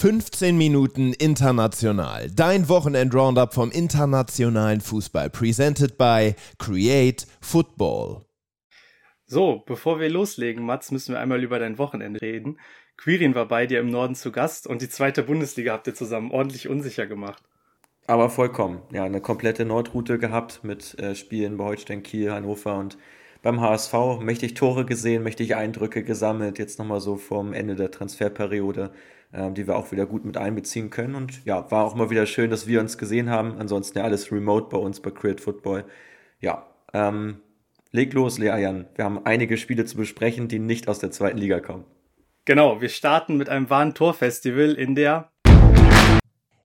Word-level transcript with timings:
15 0.00 0.56
Minuten 0.56 1.12
international. 1.12 2.30
Dein 2.34 2.70
Wochenend-Roundup 2.70 3.52
vom 3.52 3.70
internationalen 3.70 4.80
Fußball. 4.80 5.28
Presented 5.28 5.98
by 5.98 6.34
Create 6.58 7.26
Football. 7.42 8.22
So, 9.26 9.62
bevor 9.66 10.00
wir 10.00 10.08
loslegen, 10.08 10.64
Mats, 10.64 10.90
müssen 10.90 11.12
wir 11.12 11.20
einmal 11.20 11.42
über 11.44 11.58
dein 11.58 11.76
Wochenende 11.76 12.18
reden. 12.22 12.58
Quirin 12.96 13.34
war 13.34 13.46
bei 13.46 13.66
dir 13.66 13.78
im 13.80 13.90
Norden 13.90 14.14
zu 14.14 14.32
Gast 14.32 14.66
und 14.66 14.80
die 14.80 14.88
zweite 14.88 15.22
Bundesliga 15.22 15.74
habt 15.74 15.86
ihr 15.86 15.94
zusammen 15.94 16.30
ordentlich 16.30 16.66
unsicher 16.66 17.06
gemacht. 17.06 17.42
Aber 18.06 18.30
vollkommen. 18.30 18.80
Ja, 18.92 19.04
eine 19.04 19.20
komplette 19.20 19.66
Nordroute 19.66 20.18
gehabt 20.18 20.64
mit 20.64 20.98
äh, 20.98 21.14
Spielen 21.14 21.58
bei 21.58 21.64
Holstein, 21.64 22.02
Kiel, 22.02 22.32
Hannover 22.32 22.78
und 22.78 22.96
beim 23.42 23.60
HSV. 23.60 24.20
Mächtig 24.22 24.54
Tore 24.54 24.86
gesehen, 24.86 25.24
mächtig 25.24 25.56
Eindrücke 25.56 26.02
gesammelt. 26.02 26.58
Jetzt 26.58 26.78
nochmal 26.78 27.02
so 27.02 27.16
vom 27.16 27.52
Ende 27.52 27.74
der 27.74 27.90
Transferperiode 27.90 28.92
die 29.32 29.66
wir 29.66 29.76
auch 29.76 29.92
wieder 29.92 30.06
gut 30.06 30.24
mit 30.24 30.36
einbeziehen 30.36 30.90
können. 30.90 31.14
Und 31.14 31.44
ja, 31.44 31.70
war 31.70 31.84
auch 31.84 31.94
mal 31.94 32.10
wieder 32.10 32.26
schön, 32.26 32.50
dass 32.50 32.66
wir 32.66 32.80
uns 32.80 32.98
gesehen 32.98 33.30
haben. 33.30 33.58
Ansonsten 33.58 33.98
ja 33.98 34.04
alles 34.04 34.32
remote 34.32 34.68
bei 34.70 34.78
uns 34.78 35.00
bei 35.00 35.10
Create 35.10 35.40
Football. 35.40 35.84
Ja, 36.40 36.66
ähm, 36.92 37.40
leg 37.92 38.12
los, 38.12 38.38
Lea 38.38 38.60
Jan. 38.60 38.86
Wir 38.94 39.04
haben 39.04 39.24
einige 39.24 39.56
Spiele 39.56 39.84
zu 39.84 39.96
besprechen, 39.96 40.48
die 40.48 40.58
nicht 40.58 40.88
aus 40.88 40.98
der 40.98 41.10
zweiten 41.10 41.38
Liga 41.38 41.60
kommen. 41.60 41.84
Genau, 42.44 42.80
wir 42.80 42.88
starten 42.88 43.36
mit 43.36 43.48
einem 43.48 43.70
wahren 43.70 43.94
Torfestival 43.94 44.72
in 44.72 44.94
der 44.94 45.30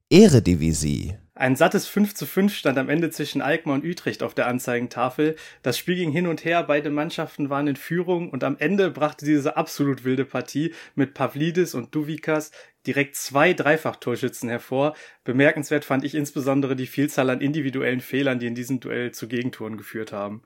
Eredivisie. 0.10 1.18
Ein 1.38 1.58
sattes 1.58 1.86
5 1.86 2.16
zu 2.16 2.26
5 2.26 2.56
stand 2.56 2.78
am 2.78 2.88
Ende 2.88 3.10
zwischen 3.10 3.42
Alkmaar 3.42 3.76
und 3.76 3.84
Utrecht 3.84 4.24
auf 4.24 4.34
der 4.34 4.48
Anzeigentafel. 4.48 5.36
Das 5.64 5.78
Spiel 5.78 5.98
ging 5.98 6.10
hin 6.10 6.28
und 6.28 6.46
her, 6.46 6.64
beide 6.64 6.90
Mannschaften 6.90 7.50
waren 7.50 7.68
in 7.68 7.76
Führung 7.76 8.30
und 8.30 8.46
am 8.46 8.56
Ende 8.58 8.90
brachte 8.90 9.26
diese 9.26 9.58
absolut 9.58 10.06
wilde 10.06 10.24
Partie 10.24 10.74
mit 10.96 11.14
Pavlidis 11.14 11.74
und 11.74 11.94
Duvikas 11.94 12.52
direkt 12.88 13.18
zwei 13.18 13.52
Dreifachtorschützen 13.52 14.48
hervor. 14.48 14.96
Bemerkenswert 15.26 15.84
fand 15.84 16.06
ich 16.06 16.16
insbesondere 16.16 16.78
die 16.78 16.88
Vielzahl 16.88 17.30
an 17.30 17.42
individuellen 17.42 18.00
Fehlern, 18.00 18.40
die 18.40 18.48
in 18.48 18.56
diesem 18.56 18.80
Duell 18.80 19.12
zu 19.12 19.28
Gegentoren 19.28 19.76
geführt 19.76 20.14
haben. 20.14 20.42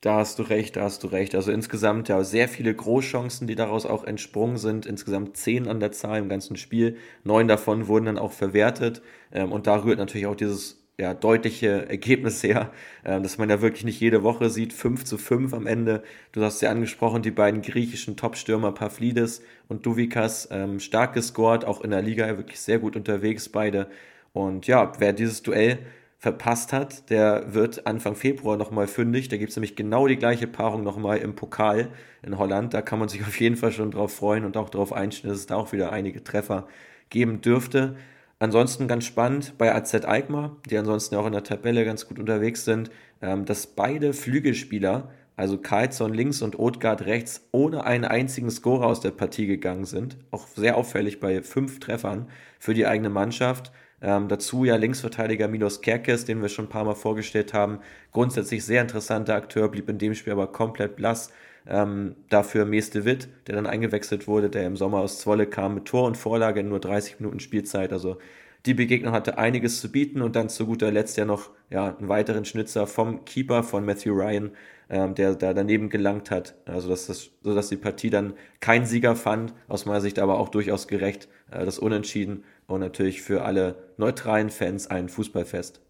Da 0.00 0.14
hast 0.16 0.38
du 0.38 0.44
recht, 0.44 0.76
da 0.76 0.82
hast 0.82 1.02
du 1.02 1.08
recht. 1.08 1.34
Also 1.34 1.50
insgesamt 1.50 2.08
ja 2.08 2.22
sehr 2.22 2.48
viele 2.48 2.72
Großchancen, 2.72 3.48
die 3.48 3.56
daraus 3.56 3.84
auch 3.84 4.04
entsprungen 4.04 4.56
sind. 4.56 4.86
Insgesamt 4.86 5.36
zehn 5.36 5.66
an 5.66 5.80
der 5.80 5.90
Zahl 5.90 6.20
im 6.20 6.28
ganzen 6.28 6.56
Spiel. 6.56 6.96
Neun 7.24 7.48
davon 7.48 7.88
wurden 7.88 8.04
dann 8.06 8.18
auch 8.18 8.30
verwertet. 8.32 9.02
Ähm, 9.32 9.50
und 9.50 9.66
da 9.66 9.82
rührt 9.82 9.98
natürlich 9.98 10.28
auch 10.28 10.36
dieses 10.36 10.84
ja, 11.00 11.14
deutliche 11.14 11.88
Ergebnis 11.88 12.42
her, 12.44 12.72
ähm, 13.04 13.24
dass 13.24 13.38
man 13.38 13.50
ja 13.50 13.60
wirklich 13.60 13.84
nicht 13.84 14.00
jede 14.00 14.22
Woche 14.22 14.50
sieht. 14.50 14.72
5 14.72 15.04
zu 15.04 15.18
5 15.18 15.52
am 15.52 15.66
Ende. 15.66 16.04
Du 16.30 16.42
hast 16.42 16.60
ja 16.60 16.70
angesprochen, 16.70 17.22
die 17.22 17.30
beiden 17.32 17.60
griechischen 17.62 18.16
Topstürmer 18.16 18.70
Pavlidis 18.72 19.42
und 19.66 19.84
Duvikas 19.84 20.48
ähm, 20.52 20.78
stark 20.78 21.12
gescored, 21.14 21.64
auch 21.64 21.80
in 21.80 21.90
der 21.90 22.02
Liga 22.02 22.26
wirklich 22.36 22.60
sehr 22.60 22.78
gut 22.78 22.94
unterwegs 22.94 23.48
beide. 23.48 23.88
Und 24.32 24.68
ja, 24.68 24.92
wer 24.98 25.12
dieses 25.12 25.42
Duell 25.42 25.78
verpasst 26.18 26.72
hat, 26.72 27.10
der 27.10 27.54
wird 27.54 27.86
Anfang 27.86 28.16
Februar 28.16 28.56
nochmal 28.56 28.88
fündig. 28.88 29.28
Da 29.28 29.36
gibt 29.36 29.50
es 29.50 29.56
nämlich 29.56 29.76
genau 29.76 30.08
die 30.08 30.16
gleiche 30.16 30.48
Paarung 30.48 30.82
nochmal 30.82 31.18
im 31.18 31.36
Pokal 31.36 31.88
in 32.22 32.38
Holland. 32.38 32.74
Da 32.74 32.82
kann 32.82 32.98
man 32.98 33.08
sich 33.08 33.22
auf 33.26 33.38
jeden 33.40 33.56
Fall 33.56 33.72
schon 33.72 33.92
drauf 33.92 34.14
freuen 34.14 34.44
und 34.44 34.56
auch 34.56 34.68
darauf 34.68 34.92
einstellen, 34.92 35.32
dass 35.32 35.40
es 35.40 35.46
da 35.46 35.56
auch 35.56 35.72
wieder 35.72 35.92
einige 35.92 36.22
Treffer 36.24 36.66
geben 37.08 37.40
dürfte. 37.40 37.96
Ansonsten 38.40 38.86
ganz 38.86 39.04
spannend 39.04 39.54
bei 39.58 39.74
AZ 39.74 39.94
Alkmaar, 39.94 40.56
die 40.68 40.76
ansonsten 40.76 41.16
auch 41.16 41.26
in 41.26 41.32
der 41.32 41.42
Tabelle 41.42 41.84
ganz 41.84 42.06
gut 42.06 42.18
unterwegs 42.18 42.64
sind, 42.64 42.90
ähm, 43.20 43.44
dass 43.44 43.66
beide 43.66 44.12
Flügelspieler, 44.12 45.10
also 45.36 45.58
Karlsson 45.58 46.14
links 46.14 46.42
und 46.42 46.58
Othgard 46.58 47.06
rechts, 47.06 47.48
ohne 47.52 47.84
einen 47.84 48.04
einzigen 48.04 48.50
Scorer 48.50 48.86
aus 48.86 49.00
der 49.00 49.10
Partie 49.12 49.46
gegangen 49.46 49.84
sind. 49.84 50.18
Auch 50.30 50.46
sehr 50.48 50.76
auffällig 50.76 51.20
bei 51.20 51.42
fünf 51.42 51.80
Treffern 51.80 52.28
für 52.58 52.74
die 52.74 52.86
eigene 52.86 53.10
Mannschaft. 53.10 53.72
Ähm, 54.00 54.28
dazu 54.28 54.64
ja 54.64 54.76
Linksverteidiger 54.76 55.48
Milos 55.48 55.80
Kerkes, 55.80 56.24
den 56.24 56.40
wir 56.40 56.48
schon 56.48 56.66
ein 56.66 56.70
paar 56.70 56.84
Mal 56.84 56.94
vorgestellt 56.94 57.52
haben. 57.52 57.80
Grundsätzlich 58.12 58.64
sehr 58.64 58.82
interessanter 58.82 59.34
Akteur, 59.34 59.68
blieb 59.68 59.88
in 59.88 59.98
dem 59.98 60.14
Spiel 60.14 60.32
aber 60.32 60.46
komplett 60.52 60.96
blass. 60.96 61.32
Ähm, 61.66 62.14
dafür 62.30 62.64
Meeste 62.64 63.04
Witt, 63.04 63.28
der 63.46 63.56
dann 63.56 63.66
eingewechselt 63.66 64.26
wurde, 64.26 64.48
der 64.48 64.66
im 64.66 64.76
Sommer 64.76 64.98
aus 64.98 65.18
Zwolle 65.18 65.46
kam 65.46 65.74
mit 65.74 65.84
Tor 65.86 66.06
und 66.06 66.16
Vorlage 66.16 66.60
in 66.60 66.68
nur 66.68 66.80
30 66.80 67.20
Minuten 67.20 67.40
Spielzeit. 67.40 67.92
Also 67.92 68.18
die 68.66 68.74
Begegnung 68.74 69.12
hatte 69.12 69.38
einiges 69.38 69.80
zu 69.80 69.90
bieten 69.90 70.22
und 70.22 70.34
dann 70.34 70.48
zu 70.48 70.66
guter 70.66 70.90
Letzt 70.90 71.16
ja 71.16 71.24
noch 71.24 71.50
ja, 71.70 71.96
einen 71.96 72.08
weiteren 72.08 72.44
Schnitzer 72.44 72.86
vom 72.86 73.24
Keeper 73.24 73.62
von 73.62 73.84
Matthew 73.84 74.12
Ryan, 74.12 74.50
ähm, 74.88 75.14
der 75.14 75.34
da 75.34 75.52
daneben 75.52 75.90
gelangt 75.90 76.30
hat. 76.30 76.54
Also 76.64 76.88
dass 76.88 77.06
das, 77.06 77.30
so 77.42 77.54
dass 77.54 77.68
die 77.68 77.76
Partie 77.76 78.10
dann 78.10 78.34
kein 78.60 78.86
Sieger 78.86 79.14
fand, 79.16 79.54
aus 79.68 79.86
meiner 79.86 80.00
Sicht 80.00 80.18
aber 80.18 80.38
auch 80.38 80.48
durchaus 80.48 80.88
gerecht, 80.88 81.28
äh, 81.50 81.64
das 81.64 81.78
Unentschieden 81.78 82.44
und 82.68 82.80
natürlich 82.80 83.22
für 83.22 83.42
alle 83.42 83.74
neutralen 83.96 84.50
Fans 84.50 84.86
ein 84.86 85.08
Fußballfest. 85.08 85.80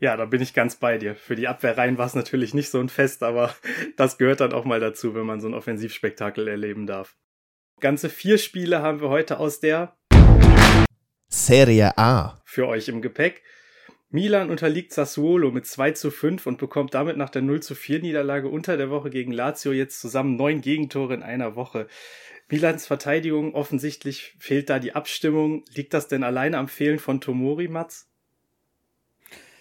Ja, 0.00 0.16
da 0.16 0.24
bin 0.24 0.42
ich 0.42 0.54
ganz 0.54 0.76
bei 0.76 0.98
dir. 0.98 1.14
Für 1.14 1.36
die 1.36 1.48
Abwehrreihen 1.48 1.98
war 1.98 2.06
es 2.06 2.14
natürlich 2.14 2.52
nicht 2.52 2.70
so 2.70 2.80
ein 2.80 2.88
Fest, 2.88 3.22
aber 3.22 3.54
das 3.96 4.18
gehört 4.18 4.40
dann 4.40 4.52
auch 4.52 4.64
mal 4.64 4.80
dazu, 4.80 5.14
wenn 5.14 5.26
man 5.26 5.40
so 5.40 5.48
ein 5.48 5.54
Offensivspektakel 5.54 6.48
erleben 6.48 6.86
darf. 6.86 7.16
Ganze 7.80 8.10
vier 8.10 8.36
Spiele 8.36 8.82
haben 8.82 9.00
wir 9.00 9.08
heute 9.08 9.38
aus 9.38 9.60
der 9.60 9.96
Serie 11.28 11.96
A 11.96 12.42
für 12.44 12.66
euch 12.66 12.88
im 12.88 13.00
Gepäck. 13.00 13.42
Milan 14.12 14.50
unterliegt 14.50 14.92
Sassuolo 14.92 15.52
mit 15.52 15.66
2 15.66 15.92
zu 15.92 16.10
5 16.10 16.44
und 16.44 16.58
bekommt 16.58 16.94
damit 16.94 17.16
nach 17.16 17.30
der 17.30 17.42
0 17.42 17.62
zu 17.62 17.76
4 17.76 18.00
Niederlage 18.00 18.48
unter 18.48 18.76
der 18.76 18.90
Woche 18.90 19.08
gegen 19.08 19.30
Lazio 19.30 19.70
jetzt 19.70 20.00
zusammen 20.00 20.34
neun 20.34 20.60
Gegentore 20.60 21.14
in 21.14 21.22
einer 21.22 21.54
Woche. 21.54 21.86
Milans 22.50 22.86
Verteidigung, 22.86 23.54
offensichtlich 23.54 24.34
fehlt 24.38 24.70
da 24.70 24.78
die 24.78 24.94
Abstimmung. 24.94 25.64
Liegt 25.74 25.94
das 25.94 26.08
denn 26.08 26.24
alleine 26.24 26.58
am 26.58 26.68
Fehlen 26.68 26.98
von 26.98 27.20
Tomori, 27.20 27.68
Mats? 27.68 28.08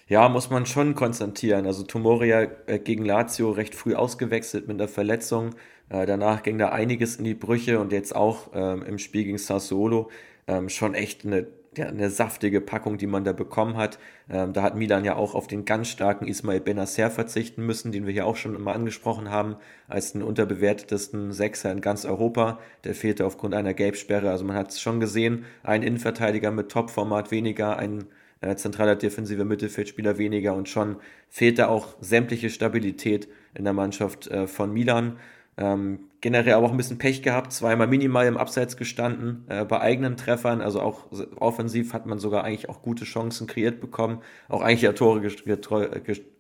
Ja, 0.07 0.27
muss 0.27 0.50
man 0.50 0.66
schon 0.66 0.95
konstatieren. 0.95 1.67
Also 1.67 1.83
Tomori 1.83 2.29
ja 2.29 2.47
äh, 2.66 2.79
gegen 2.79 3.05
Lazio 3.05 3.51
recht 3.51 3.75
früh 3.75 3.94
ausgewechselt 3.94 4.67
mit 4.67 4.81
einer 4.81 4.88
Verletzung. 4.88 5.53
Äh, 5.89 6.07
danach 6.07 6.41
ging 6.41 6.57
da 6.57 6.69
einiges 6.69 7.17
in 7.17 7.25
die 7.25 7.35
Brüche 7.35 7.79
und 7.79 7.91
jetzt 7.91 8.16
auch 8.16 8.49
ähm, 8.53 8.81
im 8.81 8.97
Spiel 8.97 9.25
gegen 9.25 9.38
Sassuolo 9.38 10.09
ähm, 10.47 10.67
schon 10.69 10.95
echt 10.95 11.25
eine 11.25 11.45
ja, 11.78 11.88
eine 11.88 12.09
saftige 12.09 12.62
Packung, 12.62 12.97
die 12.97 13.07
man 13.07 13.24
da 13.24 13.31
bekommen 13.31 13.78
hat. 13.78 14.00
Ähm, 14.30 14.53
da 14.53 14.63
hat 14.63 14.75
Milan 14.75 15.06
ja 15.06 15.16
auch 15.16 15.35
auf 15.35 15.47
den 15.47 15.66
ganz 15.66 15.88
starken 15.88 16.28
Ismail 16.28 16.59
Benacer 16.59 17.12
verzichten 17.12 17.66
müssen, 17.66 17.91
den 17.91 18.06
wir 18.06 18.13
hier 18.13 18.25
auch 18.25 18.35
schon 18.35 18.59
mal 18.62 18.74
angesprochen 18.74 19.30
haben, 19.30 19.56
als 19.88 20.13
den 20.13 20.24
unterbewertetesten 20.24 21.31
Sechser 21.31 21.72
in 21.72 21.81
ganz 21.81 22.06
Europa. 22.06 22.59
Der 22.84 22.96
fehlte 22.96 23.25
aufgrund 23.25 23.53
einer 23.53 23.74
Gelbsperre. 23.74 24.31
Also 24.31 24.46
man 24.46 24.56
hat 24.56 24.72
es 24.72 24.81
schon 24.81 25.00
gesehen, 25.00 25.46
ein 25.63 25.84
Innenverteidiger 25.84 26.52
mit 26.52 26.69
Topformat 26.69 27.31
weniger, 27.31 27.78
ein 27.78 28.06
äh, 28.41 28.56
zentraler 28.56 28.96
defensiver 28.96 29.46
Mittelfeldspieler 29.46 30.18
weniger 30.18 30.56
und 30.56 30.69
schon 30.69 30.97
fehlt 31.28 31.59
da 31.59 31.68
auch 31.68 31.96
sämtliche 32.00 32.50
Stabilität 32.50 33.28
in 33.53 33.63
der 33.63 33.74
Mannschaft 33.74 34.28
äh, 34.28 34.47
von 34.47 34.74
Milan. 34.74 35.18
Ähm, 35.59 36.00
generell 36.22 36.53
aber 36.53 36.68
auch 36.68 36.72
ein 36.72 36.78
bisschen 36.78 37.00
Pech 37.00 37.22
gehabt, 37.22 37.52
zweimal 37.52 37.88
minimal 37.88 38.25
im 38.28 38.38
Abseits 38.38 38.78
gestanden, 38.78 39.44
äh, 39.50 39.66
bei 39.66 39.81
eigenen 39.81 40.16
Treffern, 40.16 40.62
also 40.62 40.80
auch 40.80 41.08
offensiv 41.36 41.92
hat 41.92 42.06
man 42.06 42.18
sogar 42.18 42.46
eigentlich 42.46 42.70
auch 42.70 42.81
gute 42.81 43.03
Chancen 43.03 43.46
kreiert 43.46 43.81
bekommen, 43.81 44.22
auch 44.47 44.62
eigentlich 44.62 44.84
ja 44.84 44.94
Tore 44.94 45.22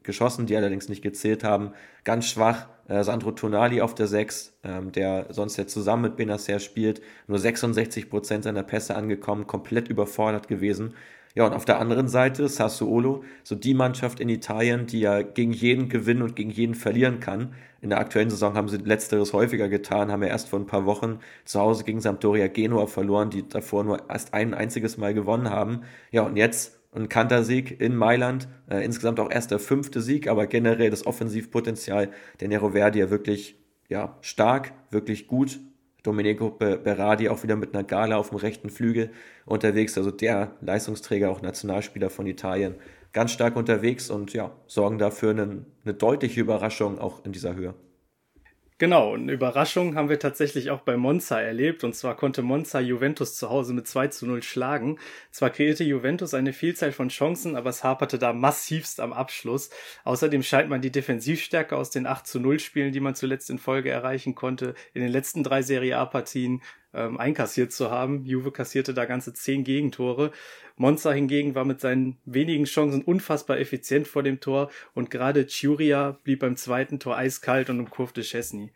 geschossen, 0.03 0.45
die 0.45 0.55
allerdings 0.55 0.87
nicht 0.87 1.01
gezählt 1.01 1.43
haben. 1.43 1.71
Ganz 2.05 2.27
schwach, 2.27 2.67
äh, 2.87 3.03
Sandro 3.03 3.31
Tonali 3.31 3.81
auf 3.81 3.93
der 3.93 4.07
6, 4.07 4.57
ähm, 4.63 4.93
der 4.93 5.25
sonst 5.31 5.57
ja 5.57 5.67
zusammen 5.67 6.03
mit 6.03 6.15
Benacer 6.15 6.59
spielt, 6.59 7.01
nur 7.27 7.39
66% 7.39 8.43
seiner 8.43 8.63
Pässe 8.63 8.95
angekommen, 8.95 9.47
komplett 9.47 9.89
überfordert 9.89 10.47
gewesen. 10.47 10.93
Ja, 11.35 11.45
und 11.45 11.53
auf 11.53 11.65
der 11.65 11.79
anderen 11.79 12.07
Seite 12.07 12.47
Sassuolo, 12.47 13.23
so 13.43 13.55
die 13.55 13.75
Mannschaft 13.75 14.19
in 14.19 14.29
Italien, 14.29 14.87
die 14.87 15.01
ja 15.01 15.21
gegen 15.21 15.53
jeden 15.53 15.87
gewinnen 15.87 16.23
und 16.23 16.35
gegen 16.35 16.49
jeden 16.49 16.73
verlieren 16.73 17.19
kann. 17.19 17.53
In 17.81 17.89
der 17.89 17.99
aktuellen 17.99 18.29
Saison 18.29 18.55
haben 18.55 18.67
sie 18.67 18.77
letzteres 18.77 19.31
häufiger 19.31 19.69
getan, 19.69 20.11
haben 20.11 20.23
ja 20.23 20.29
erst 20.29 20.49
vor 20.49 20.59
ein 20.59 20.65
paar 20.65 20.85
Wochen 20.85 21.19
zu 21.45 21.59
Hause 21.59 21.83
gegen 21.83 22.01
Sampdoria 22.01 22.47
Genua 22.47 22.87
verloren, 22.87 23.29
die 23.29 23.47
davor 23.47 23.83
nur 23.83 24.09
erst 24.09 24.33
ein 24.33 24.53
einziges 24.53 24.97
Mal 24.97 25.13
gewonnen 25.13 25.49
haben. 25.49 25.81
Ja, 26.11 26.23
und 26.23 26.35
jetzt 26.35 26.79
ein 26.93 27.09
Kantersieg 27.09 27.79
in 27.79 27.95
Mailand, 27.95 28.47
äh, 28.67 28.83
insgesamt 28.83 29.19
auch 29.19 29.29
erst 29.29 29.51
der 29.51 29.59
fünfte 29.59 30.01
Sieg, 30.01 30.27
aber 30.27 30.47
generell 30.47 30.89
das 30.89 31.05
Offensivpotenzial 31.05 32.09
der 32.39 32.47
Nero 32.47 32.71
Verdi 32.71 32.99
ja 32.99 33.11
wirklich 33.11 33.55
ja, 33.87 34.17
stark, 34.21 34.73
wirklich 34.89 35.27
gut 35.27 35.59
Domenico 36.03 36.51
Berardi 36.51 37.29
auch 37.29 37.43
wieder 37.43 37.55
mit 37.55 37.73
einer 37.73 37.83
Gala 37.83 38.17
auf 38.17 38.29
dem 38.29 38.37
rechten 38.37 38.69
Flügel 38.69 39.11
unterwegs, 39.45 39.97
also 39.97 40.11
der 40.11 40.55
Leistungsträger, 40.61 41.29
auch 41.29 41.41
Nationalspieler 41.41 42.09
von 42.09 42.25
Italien, 42.25 42.75
ganz 43.11 43.31
stark 43.31 43.55
unterwegs 43.55 44.09
und 44.09 44.33
ja, 44.33 44.51
sorgen 44.67 44.97
dafür 44.97 45.31
eine, 45.31 45.65
eine 45.83 45.93
deutliche 45.93 46.39
Überraschung 46.39 46.99
auch 46.99 47.25
in 47.25 47.31
dieser 47.31 47.55
Höhe. 47.55 47.73
Genau, 48.81 49.13
eine 49.13 49.33
Überraschung 49.33 49.95
haben 49.95 50.07
wir 50.07 50.19
tatsächlich 50.19 50.71
auch 50.71 50.79
bei 50.79 50.95
Monza 50.95 51.41
erlebt. 51.41 51.83
Und 51.83 51.95
zwar 51.95 52.15
konnte 52.15 52.41
Monza 52.41 52.79
Juventus 52.79 53.35
zu 53.35 53.49
Hause 53.49 53.73
mit 53.73 53.89
2 53.89 54.07
zu 54.07 54.25
0 54.25 54.41
schlagen. 54.41 54.97
Zwar 55.31 55.49
kreierte 55.49 55.83
Juventus 55.83 56.33
eine 56.33 56.53
Vielzahl 56.53 56.93
von 56.93 57.09
Chancen, 57.09 57.57
aber 57.57 57.71
es 57.71 57.83
haperte 57.83 58.17
da 58.17 58.31
massivst 58.31 59.01
am 59.01 59.11
Abschluss. 59.11 59.69
Außerdem 60.05 60.43
scheint 60.43 60.69
man 60.69 60.79
die 60.81 60.93
Defensivstärke 60.93 61.75
aus 61.75 61.89
den 61.89 62.07
8 62.07 62.25
zu 62.25 62.39
0 62.39 62.59
Spielen, 62.59 62.93
die 62.93 63.01
man 63.01 63.15
zuletzt 63.15 63.49
in 63.49 63.59
Folge 63.59 63.89
erreichen 63.89 64.33
konnte, 64.33 64.75
in 64.93 65.01
den 65.01 65.11
letzten 65.11 65.43
drei 65.43 65.61
Serie 65.61 65.97
A-Partien 65.97 66.61
ähm, 66.93 67.17
einkassiert 67.17 67.71
zu 67.71 67.91
haben. 67.91 68.25
Juve 68.25 68.51
kassierte 68.51 68.93
da 68.93 69.05
ganze 69.05 69.33
zehn 69.33 69.63
Gegentore. 69.63 70.31
Monza 70.75 71.11
hingegen 71.11 71.55
war 71.55 71.65
mit 71.65 71.81
seinen 71.81 72.17
wenigen 72.25 72.65
Chancen 72.65 73.03
unfassbar 73.03 73.59
effizient 73.59 74.07
vor 74.07 74.23
dem 74.23 74.39
Tor 74.39 74.69
und 74.93 75.11
gerade 75.11 75.45
Ciuria 75.47 76.17
blieb 76.23 76.39
beim 76.39 76.55
zweiten 76.55 76.99
Tor 76.99 77.17
eiskalt 77.17 77.69
und 77.69 77.79
umkurfte 77.79 78.21
Chesney. 78.21 78.71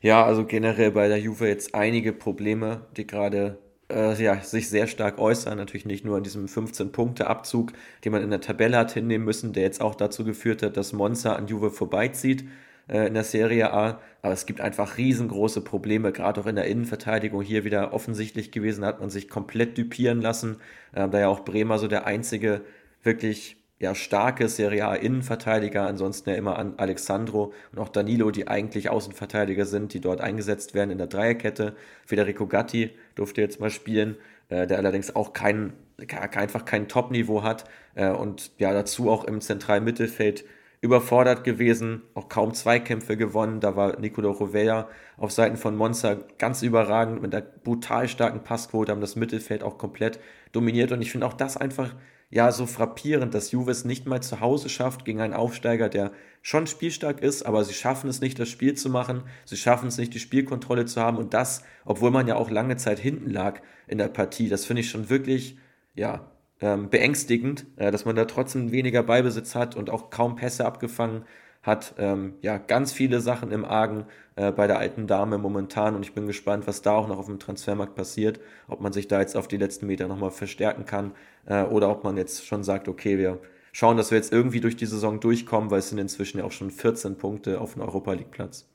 Ja, 0.00 0.24
also 0.24 0.44
generell 0.44 0.92
bei 0.92 1.08
der 1.08 1.18
Juve 1.18 1.48
jetzt 1.48 1.74
einige 1.74 2.12
Probleme, 2.12 2.86
die 2.96 3.06
gerade 3.06 3.58
äh, 3.90 4.20
ja, 4.22 4.40
sich 4.40 4.68
sehr 4.68 4.86
stark 4.86 5.18
äußern. 5.18 5.56
Natürlich 5.56 5.86
nicht 5.86 6.04
nur 6.04 6.18
in 6.18 6.24
diesem 6.24 6.46
15-Punkte-Abzug, 6.46 7.72
den 8.04 8.12
man 8.12 8.22
in 8.22 8.30
der 8.30 8.40
Tabelle 8.40 8.76
hat 8.76 8.92
hinnehmen 8.92 9.24
müssen, 9.24 9.52
der 9.52 9.62
jetzt 9.62 9.80
auch 9.80 9.94
dazu 9.94 10.24
geführt 10.24 10.62
hat, 10.62 10.76
dass 10.76 10.92
Monza 10.92 11.34
an 11.34 11.46
Juve 11.46 11.70
vorbeizieht 11.70 12.44
in 12.88 13.14
der 13.14 13.24
Serie 13.24 13.72
A. 13.72 14.00
Aber 14.22 14.32
es 14.32 14.46
gibt 14.46 14.60
einfach 14.60 14.98
riesengroße 14.98 15.60
Probleme, 15.60 16.12
gerade 16.12 16.40
auch 16.40 16.46
in 16.46 16.56
der 16.56 16.66
Innenverteidigung. 16.66 17.42
Hier 17.42 17.64
wieder 17.64 17.92
offensichtlich 17.92 18.50
gewesen, 18.50 18.84
hat 18.84 19.00
man 19.00 19.10
sich 19.10 19.28
komplett 19.28 19.78
düpieren 19.78 20.20
lassen. 20.20 20.56
Äh, 20.92 21.08
da 21.08 21.20
ja 21.20 21.28
auch 21.28 21.44
Bremer 21.44 21.78
so 21.78 21.88
der 21.88 22.06
einzige 22.06 22.62
wirklich 23.02 23.56
ja, 23.78 23.94
starke 23.94 24.48
Serie 24.48 24.86
A 24.86 24.94
Innenverteidiger, 24.94 25.86
ansonsten 25.86 26.30
ja 26.30 26.36
immer 26.36 26.58
an 26.58 26.74
Alexandro 26.78 27.52
und 27.72 27.78
auch 27.78 27.90
Danilo, 27.90 28.30
die 28.30 28.48
eigentlich 28.48 28.88
Außenverteidiger 28.88 29.66
sind, 29.66 29.92
die 29.92 30.00
dort 30.00 30.20
eingesetzt 30.20 30.74
werden 30.74 30.90
in 30.90 30.98
der 30.98 31.06
Dreierkette. 31.08 31.76
Federico 32.06 32.46
Gatti 32.46 32.90
durfte 33.14 33.42
jetzt 33.42 33.60
mal 33.60 33.70
spielen, 33.70 34.16
äh, 34.48 34.66
der 34.66 34.78
allerdings 34.78 35.14
auch 35.14 35.34
kein, 35.34 35.74
einfach 36.18 36.64
kein 36.64 36.88
Top-Niveau 36.88 37.42
hat 37.42 37.64
äh, 37.94 38.08
und 38.08 38.50
ja, 38.58 38.72
dazu 38.72 39.10
auch 39.10 39.24
im 39.24 39.40
zentralen 39.40 39.84
Mittelfeld 39.84 40.44
überfordert 40.80 41.44
gewesen, 41.44 42.02
auch 42.14 42.28
kaum 42.28 42.54
Zweikämpfe 42.54 43.16
gewonnen. 43.16 43.60
Da 43.60 43.76
war 43.76 43.98
Nicolo 43.98 44.30
Rovella 44.30 44.88
auf 45.16 45.32
Seiten 45.32 45.56
von 45.56 45.76
Monza 45.76 46.18
ganz 46.38 46.62
überragend 46.62 47.22
mit 47.22 47.34
einer 47.34 47.44
brutal 47.44 48.08
starken 48.08 48.42
Passquote, 48.42 48.92
haben 48.92 49.00
das 49.00 49.16
Mittelfeld 49.16 49.62
auch 49.62 49.78
komplett 49.78 50.20
dominiert 50.52 50.92
und 50.92 51.02
ich 51.02 51.10
finde 51.10 51.26
auch 51.26 51.34
das 51.34 51.56
einfach 51.56 51.94
ja 52.30 52.50
so 52.52 52.66
frappierend, 52.66 53.34
dass 53.34 53.52
Juve 53.52 53.70
es 53.70 53.84
nicht 53.84 54.06
mal 54.06 54.20
zu 54.20 54.40
Hause 54.40 54.68
schafft 54.68 55.04
gegen 55.04 55.20
einen 55.20 55.34
Aufsteiger, 55.34 55.88
der 55.88 56.12
schon 56.42 56.66
spielstark 56.66 57.20
ist, 57.20 57.44
aber 57.44 57.64
sie 57.64 57.74
schaffen 57.74 58.08
es 58.08 58.20
nicht, 58.20 58.38
das 58.38 58.48
Spiel 58.48 58.74
zu 58.74 58.88
machen. 58.88 59.24
Sie 59.44 59.56
schaffen 59.56 59.88
es 59.88 59.98
nicht, 59.98 60.14
die 60.14 60.20
Spielkontrolle 60.20 60.86
zu 60.86 61.00
haben 61.00 61.16
und 61.18 61.34
das, 61.34 61.62
obwohl 61.84 62.10
man 62.10 62.28
ja 62.28 62.36
auch 62.36 62.50
lange 62.50 62.76
Zeit 62.76 62.98
hinten 62.98 63.30
lag 63.30 63.60
in 63.88 63.98
der 63.98 64.08
Partie. 64.08 64.48
Das 64.48 64.64
finde 64.64 64.80
ich 64.80 64.90
schon 64.90 65.10
wirklich, 65.10 65.56
ja, 65.94 66.30
ähm, 66.60 66.88
beängstigend, 66.90 67.66
äh, 67.76 67.90
dass 67.90 68.04
man 68.04 68.16
da 68.16 68.24
trotzdem 68.24 68.72
weniger 68.72 69.02
Beibesitz 69.02 69.54
hat 69.54 69.76
und 69.76 69.90
auch 69.90 70.10
kaum 70.10 70.36
Pässe 70.36 70.64
abgefangen 70.64 71.24
hat. 71.62 71.94
Ähm, 71.98 72.34
ja 72.42 72.58
ganz 72.58 72.92
viele 72.92 73.20
Sachen 73.20 73.50
im 73.52 73.64
Argen 73.64 74.06
äh, 74.36 74.52
bei 74.52 74.66
der 74.66 74.78
alten 74.78 75.06
Dame 75.06 75.38
momentan. 75.38 75.94
Und 75.94 76.02
ich 76.02 76.14
bin 76.14 76.26
gespannt, 76.26 76.66
was 76.66 76.82
da 76.82 76.92
auch 76.92 77.08
noch 77.08 77.18
auf 77.18 77.26
dem 77.26 77.38
Transfermarkt 77.38 77.94
passiert, 77.94 78.40
ob 78.68 78.80
man 78.80 78.92
sich 78.92 79.08
da 79.08 79.20
jetzt 79.20 79.36
auf 79.36 79.48
die 79.48 79.58
letzten 79.58 79.86
Meter 79.86 80.08
nochmal 80.08 80.30
verstärken 80.30 80.86
kann 80.86 81.12
äh, 81.46 81.62
oder 81.64 81.90
ob 81.90 82.04
man 82.04 82.16
jetzt 82.16 82.46
schon 82.46 82.64
sagt, 82.64 82.88
okay, 82.88 83.18
wir 83.18 83.40
schauen, 83.72 83.96
dass 83.96 84.10
wir 84.10 84.16
jetzt 84.16 84.32
irgendwie 84.32 84.60
durch 84.60 84.76
die 84.76 84.86
Saison 84.86 85.20
durchkommen, 85.20 85.70
weil 85.70 85.80
es 85.80 85.90
sind 85.90 85.98
inzwischen 85.98 86.38
ja 86.38 86.44
auch 86.44 86.52
schon 86.52 86.70
14 86.70 87.18
Punkte 87.18 87.60
auf 87.60 87.74
dem 87.74 87.82
Europa 87.82 88.12
League 88.12 88.30
Platz. 88.30 88.66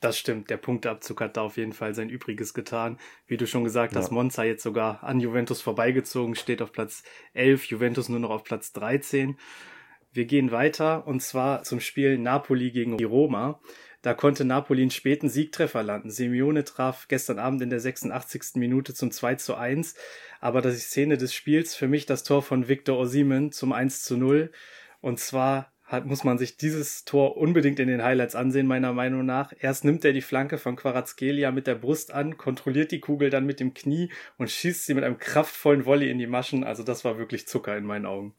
Das 0.00 0.16
stimmt, 0.16 0.48
der 0.48 0.58
Punkteabzug 0.58 1.20
hat 1.20 1.36
da 1.36 1.42
auf 1.42 1.56
jeden 1.56 1.72
Fall 1.72 1.94
sein 1.94 2.08
Übriges 2.08 2.54
getan. 2.54 2.98
Wie 3.26 3.36
du 3.36 3.46
schon 3.46 3.64
gesagt 3.64 3.94
ja. 3.94 4.00
hast, 4.00 4.12
Monza 4.12 4.44
jetzt 4.44 4.62
sogar 4.62 5.02
an 5.02 5.18
Juventus 5.18 5.60
vorbeigezogen, 5.60 6.36
steht 6.36 6.62
auf 6.62 6.70
Platz 6.70 7.02
11, 7.34 7.64
Juventus 7.64 8.08
nur 8.08 8.20
noch 8.20 8.30
auf 8.30 8.44
Platz 8.44 8.72
13. 8.72 9.36
Wir 10.12 10.24
gehen 10.26 10.52
weiter 10.52 11.06
und 11.06 11.20
zwar 11.20 11.64
zum 11.64 11.80
Spiel 11.80 12.16
Napoli 12.16 12.70
gegen 12.70 12.96
die 12.96 13.04
Roma. 13.04 13.60
Da 14.02 14.14
konnte 14.14 14.44
Napoli 14.44 14.82
einen 14.82 14.92
späten 14.92 15.28
Siegtreffer 15.28 15.82
landen. 15.82 16.10
Simeone 16.10 16.62
traf 16.62 17.08
gestern 17.08 17.40
Abend 17.40 17.60
in 17.62 17.70
der 17.70 17.80
86. 17.80 18.54
Minute 18.54 18.94
zum 18.94 19.10
2 19.10 19.34
zu 19.34 19.56
1. 19.56 19.96
Aber 20.40 20.62
das 20.62 20.74
ist 20.74 20.90
Szene 20.90 21.18
des 21.18 21.34
Spiels 21.34 21.74
für 21.74 21.88
mich 21.88 22.06
das 22.06 22.22
Tor 22.22 22.42
von 22.42 22.68
Victor 22.68 22.96
Osimen 22.96 23.50
zum 23.50 23.72
1 23.72 24.04
zu 24.04 24.16
0. 24.16 24.52
Und 25.00 25.18
zwar 25.18 25.72
hat, 25.88 26.04
muss 26.06 26.22
man 26.22 26.38
sich 26.38 26.56
dieses 26.56 27.04
Tor 27.04 27.36
unbedingt 27.36 27.80
in 27.80 27.88
den 27.88 28.02
Highlights 28.02 28.34
ansehen, 28.34 28.66
meiner 28.66 28.92
Meinung 28.92 29.24
nach. 29.24 29.52
Erst 29.58 29.84
nimmt 29.84 30.04
er 30.04 30.12
die 30.12 30.20
Flanke 30.20 30.58
von 30.58 30.76
Quarazgelia 30.76 31.50
mit 31.50 31.66
der 31.66 31.74
Brust 31.74 32.12
an, 32.12 32.36
kontrolliert 32.36 32.92
die 32.92 33.00
Kugel 33.00 33.30
dann 33.30 33.46
mit 33.46 33.58
dem 33.58 33.74
Knie 33.74 34.10
und 34.36 34.50
schießt 34.50 34.84
sie 34.84 34.94
mit 34.94 35.04
einem 35.04 35.18
kraftvollen 35.18 35.86
Volley 35.86 36.10
in 36.10 36.18
die 36.18 36.26
Maschen. 36.26 36.62
Also 36.62 36.82
das 36.82 37.04
war 37.04 37.18
wirklich 37.18 37.48
Zucker 37.48 37.76
in 37.76 37.84
meinen 37.84 38.06
Augen. 38.06 38.34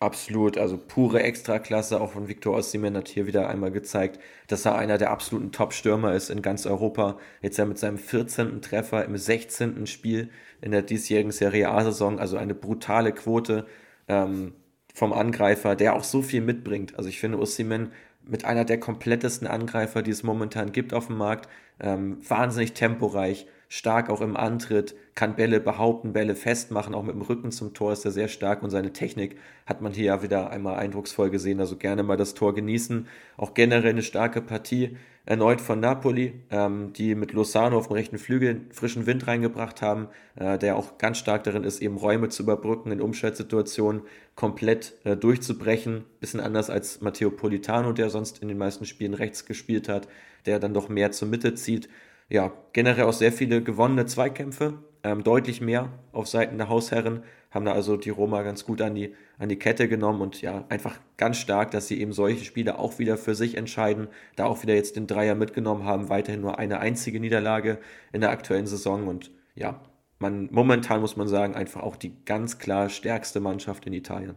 Absolut, 0.00 0.58
also 0.58 0.76
pure 0.78 1.22
Extraklasse. 1.22 2.00
Auch 2.00 2.12
von 2.12 2.28
Victor 2.28 2.54
Osimhen 2.54 2.96
hat 2.96 3.08
hier 3.08 3.26
wieder 3.26 3.48
einmal 3.48 3.72
gezeigt, 3.72 4.20
dass 4.46 4.64
er 4.64 4.76
einer 4.76 4.96
der 4.96 5.10
absoluten 5.10 5.50
Top-Stürmer 5.50 6.12
ist 6.14 6.30
in 6.30 6.40
ganz 6.40 6.66
Europa. 6.66 7.18
Jetzt 7.42 7.56
ja 7.56 7.64
mit 7.64 7.78
seinem 7.78 7.98
14. 7.98 8.62
Treffer 8.62 9.04
im 9.04 9.16
16. 9.16 9.86
Spiel 9.88 10.30
in 10.60 10.70
der 10.70 10.82
diesjährigen 10.82 11.32
Serie 11.32 11.70
A-Saison. 11.70 12.20
Also 12.20 12.36
eine 12.36 12.54
brutale 12.54 13.12
Quote 13.12 13.66
ähm, 14.06 14.54
vom 14.98 15.12
Angreifer, 15.12 15.76
der 15.76 15.94
auch 15.94 16.02
so 16.02 16.22
viel 16.22 16.40
mitbringt. 16.40 16.96
Also 16.96 17.08
ich 17.08 17.20
finde 17.20 17.38
Osimhen 17.38 17.92
mit 18.26 18.44
einer 18.44 18.64
der 18.64 18.80
komplettesten 18.80 19.46
Angreifer, 19.46 20.02
die 20.02 20.10
es 20.10 20.24
momentan 20.24 20.72
gibt 20.72 20.92
auf 20.92 21.06
dem 21.06 21.16
Markt. 21.16 21.48
Ähm, 21.80 22.18
wahnsinnig 22.28 22.72
temporeich, 22.72 23.46
stark 23.68 24.08
auch 24.08 24.22
im 24.22 24.36
Antritt, 24.36 24.96
kann 25.14 25.36
Bälle 25.36 25.60
behaupten, 25.60 26.12
Bälle 26.12 26.34
festmachen, 26.34 26.94
auch 26.94 27.02
mit 27.02 27.14
dem 27.14 27.22
Rücken 27.22 27.50
zum 27.52 27.74
Tor 27.74 27.92
ist 27.92 28.04
er 28.04 28.10
sehr 28.10 28.28
stark 28.28 28.62
und 28.62 28.70
seine 28.70 28.92
Technik 28.92 29.36
hat 29.66 29.82
man 29.82 29.92
hier 29.92 30.04
ja 30.04 30.22
wieder 30.22 30.50
einmal 30.50 30.76
eindrucksvoll 30.76 31.28
gesehen, 31.30 31.60
also 31.60 31.76
gerne 31.76 32.02
mal 32.02 32.16
das 32.16 32.34
Tor 32.34 32.54
genießen. 32.54 33.06
Auch 33.36 33.52
generell 33.52 33.90
eine 33.90 34.02
starke 34.02 34.40
Partie 34.40 34.96
erneut 35.26 35.60
von 35.60 35.80
Napoli, 35.80 36.40
ähm, 36.50 36.94
die 36.94 37.14
mit 37.14 37.34
Lozano 37.34 37.76
auf 37.76 37.88
dem 37.88 37.94
rechten 37.94 38.16
Flügel 38.16 38.62
frischen 38.70 39.06
Wind 39.06 39.26
reingebracht 39.26 39.82
haben, 39.82 40.08
äh, 40.36 40.56
der 40.56 40.76
auch 40.76 40.96
ganz 40.96 41.18
stark 41.18 41.44
darin 41.44 41.64
ist, 41.64 41.82
eben 41.82 41.98
Räume 41.98 42.30
zu 42.30 42.44
überbrücken, 42.44 42.90
in 42.92 43.02
Umschaltsituationen 43.02 44.02
komplett 44.36 44.94
äh, 45.04 45.18
durchzubrechen. 45.18 46.04
Bisschen 46.20 46.40
anders 46.40 46.70
als 46.70 47.02
Matteo 47.02 47.30
Politano, 47.30 47.92
der 47.92 48.08
sonst 48.08 48.40
in 48.40 48.48
den 48.48 48.56
meisten 48.56 48.86
Spielen 48.86 49.12
rechts 49.12 49.44
gespielt 49.44 49.90
hat, 49.90 50.08
der 50.46 50.58
dann 50.58 50.72
doch 50.72 50.88
mehr 50.88 51.12
zur 51.12 51.28
Mitte 51.28 51.54
zieht 51.54 51.90
ja, 52.28 52.52
generell 52.72 53.04
auch 53.04 53.12
sehr 53.12 53.32
viele 53.32 53.62
gewonnene 53.62 54.06
Zweikämpfe, 54.06 54.82
ähm, 55.02 55.24
deutlich 55.24 55.60
mehr 55.60 55.90
auf 56.12 56.26
Seiten 56.28 56.58
der 56.58 56.68
Hausherren, 56.68 57.22
haben 57.50 57.64
da 57.64 57.72
also 57.72 57.96
die 57.96 58.10
Roma 58.10 58.42
ganz 58.42 58.64
gut 58.64 58.82
an 58.82 58.94
die, 58.94 59.14
an 59.38 59.48
die 59.48 59.58
Kette 59.58 59.88
genommen 59.88 60.20
und 60.20 60.42
ja, 60.42 60.66
einfach 60.68 60.98
ganz 61.16 61.38
stark, 61.38 61.70
dass 61.70 61.88
sie 61.88 62.00
eben 62.00 62.12
solche 62.12 62.44
Spiele 62.44 62.78
auch 62.78 62.98
wieder 62.98 63.16
für 63.16 63.34
sich 63.34 63.56
entscheiden, 63.56 64.08
da 64.36 64.44
auch 64.44 64.62
wieder 64.62 64.74
jetzt 64.74 64.96
den 64.96 65.06
Dreier 65.06 65.34
mitgenommen 65.34 65.84
haben, 65.84 66.10
weiterhin 66.10 66.42
nur 66.42 66.58
eine 66.58 66.80
einzige 66.80 67.20
Niederlage 67.20 67.78
in 68.12 68.20
der 68.20 68.30
aktuellen 68.30 68.66
Saison 68.66 69.08
und 69.08 69.30
ja, 69.54 69.80
man, 70.18 70.48
momentan 70.50 71.00
muss 71.00 71.16
man 71.16 71.28
sagen, 71.28 71.54
einfach 71.54 71.82
auch 71.82 71.96
die 71.96 72.12
ganz 72.24 72.58
klar 72.58 72.88
stärkste 72.90 73.40
Mannschaft 73.40 73.86
in 73.86 73.92
Italien. 73.92 74.34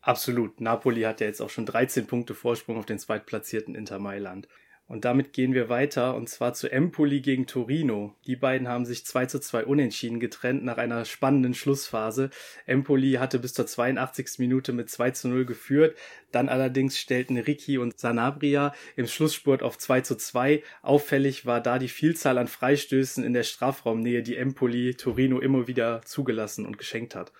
Absolut. 0.00 0.60
Napoli 0.60 1.02
hat 1.02 1.20
ja 1.20 1.26
jetzt 1.26 1.40
auch 1.40 1.50
schon 1.50 1.66
13 1.66 2.06
Punkte 2.06 2.34
Vorsprung 2.34 2.78
auf 2.78 2.86
den 2.86 2.98
zweitplatzierten 2.98 3.74
Inter 3.74 3.98
Mailand. 3.98 4.48
Und 4.88 5.04
damit 5.04 5.34
gehen 5.34 5.52
wir 5.52 5.68
weiter 5.68 6.16
und 6.16 6.30
zwar 6.30 6.54
zu 6.54 6.72
Empoli 6.72 7.20
gegen 7.20 7.46
Torino. 7.46 8.14
Die 8.26 8.36
beiden 8.36 8.68
haben 8.68 8.86
sich 8.86 9.04
2 9.04 9.26
zu 9.26 9.38
2 9.38 9.66
unentschieden 9.66 10.18
getrennt 10.18 10.64
nach 10.64 10.78
einer 10.78 11.04
spannenden 11.04 11.52
Schlussphase. 11.52 12.30
Empoli 12.64 13.12
hatte 13.12 13.38
bis 13.38 13.52
zur 13.52 13.66
82. 13.66 14.38
Minute 14.38 14.72
mit 14.72 14.88
2 14.88 15.10
zu 15.10 15.28
0 15.28 15.44
geführt. 15.44 15.94
Dann 16.32 16.48
allerdings 16.48 16.98
stellten 16.98 17.36
Ricky 17.36 17.76
und 17.76 17.98
Sanabria 18.00 18.72
im 18.96 19.06
Schlussspurt 19.06 19.62
auf 19.62 19.76
2 19.76 20.00
zu 20.00 20.16
2. 20.16 20.62
Auffällig 20.80 21.44
war 21.44 21.60
da 21.60 21.78
die 21.78 21.88
Vielzahl 21.88 22.38
an 22.38 22.48
Freistößen 22.48 23.22
in 23.22 23.34
der 23.34 23.42
Strafraumnähe, 23.42 24.22
die 24.22 24.36
Empoli 24.36 24.94
Torino 24.94 25.38
immer 25.38 25.68
wieder 25.68 26.00
zugelassen 26.06 26.64
und 26.64 26.78
geschenkt 26.78 27.14
hat. 27.14 27.30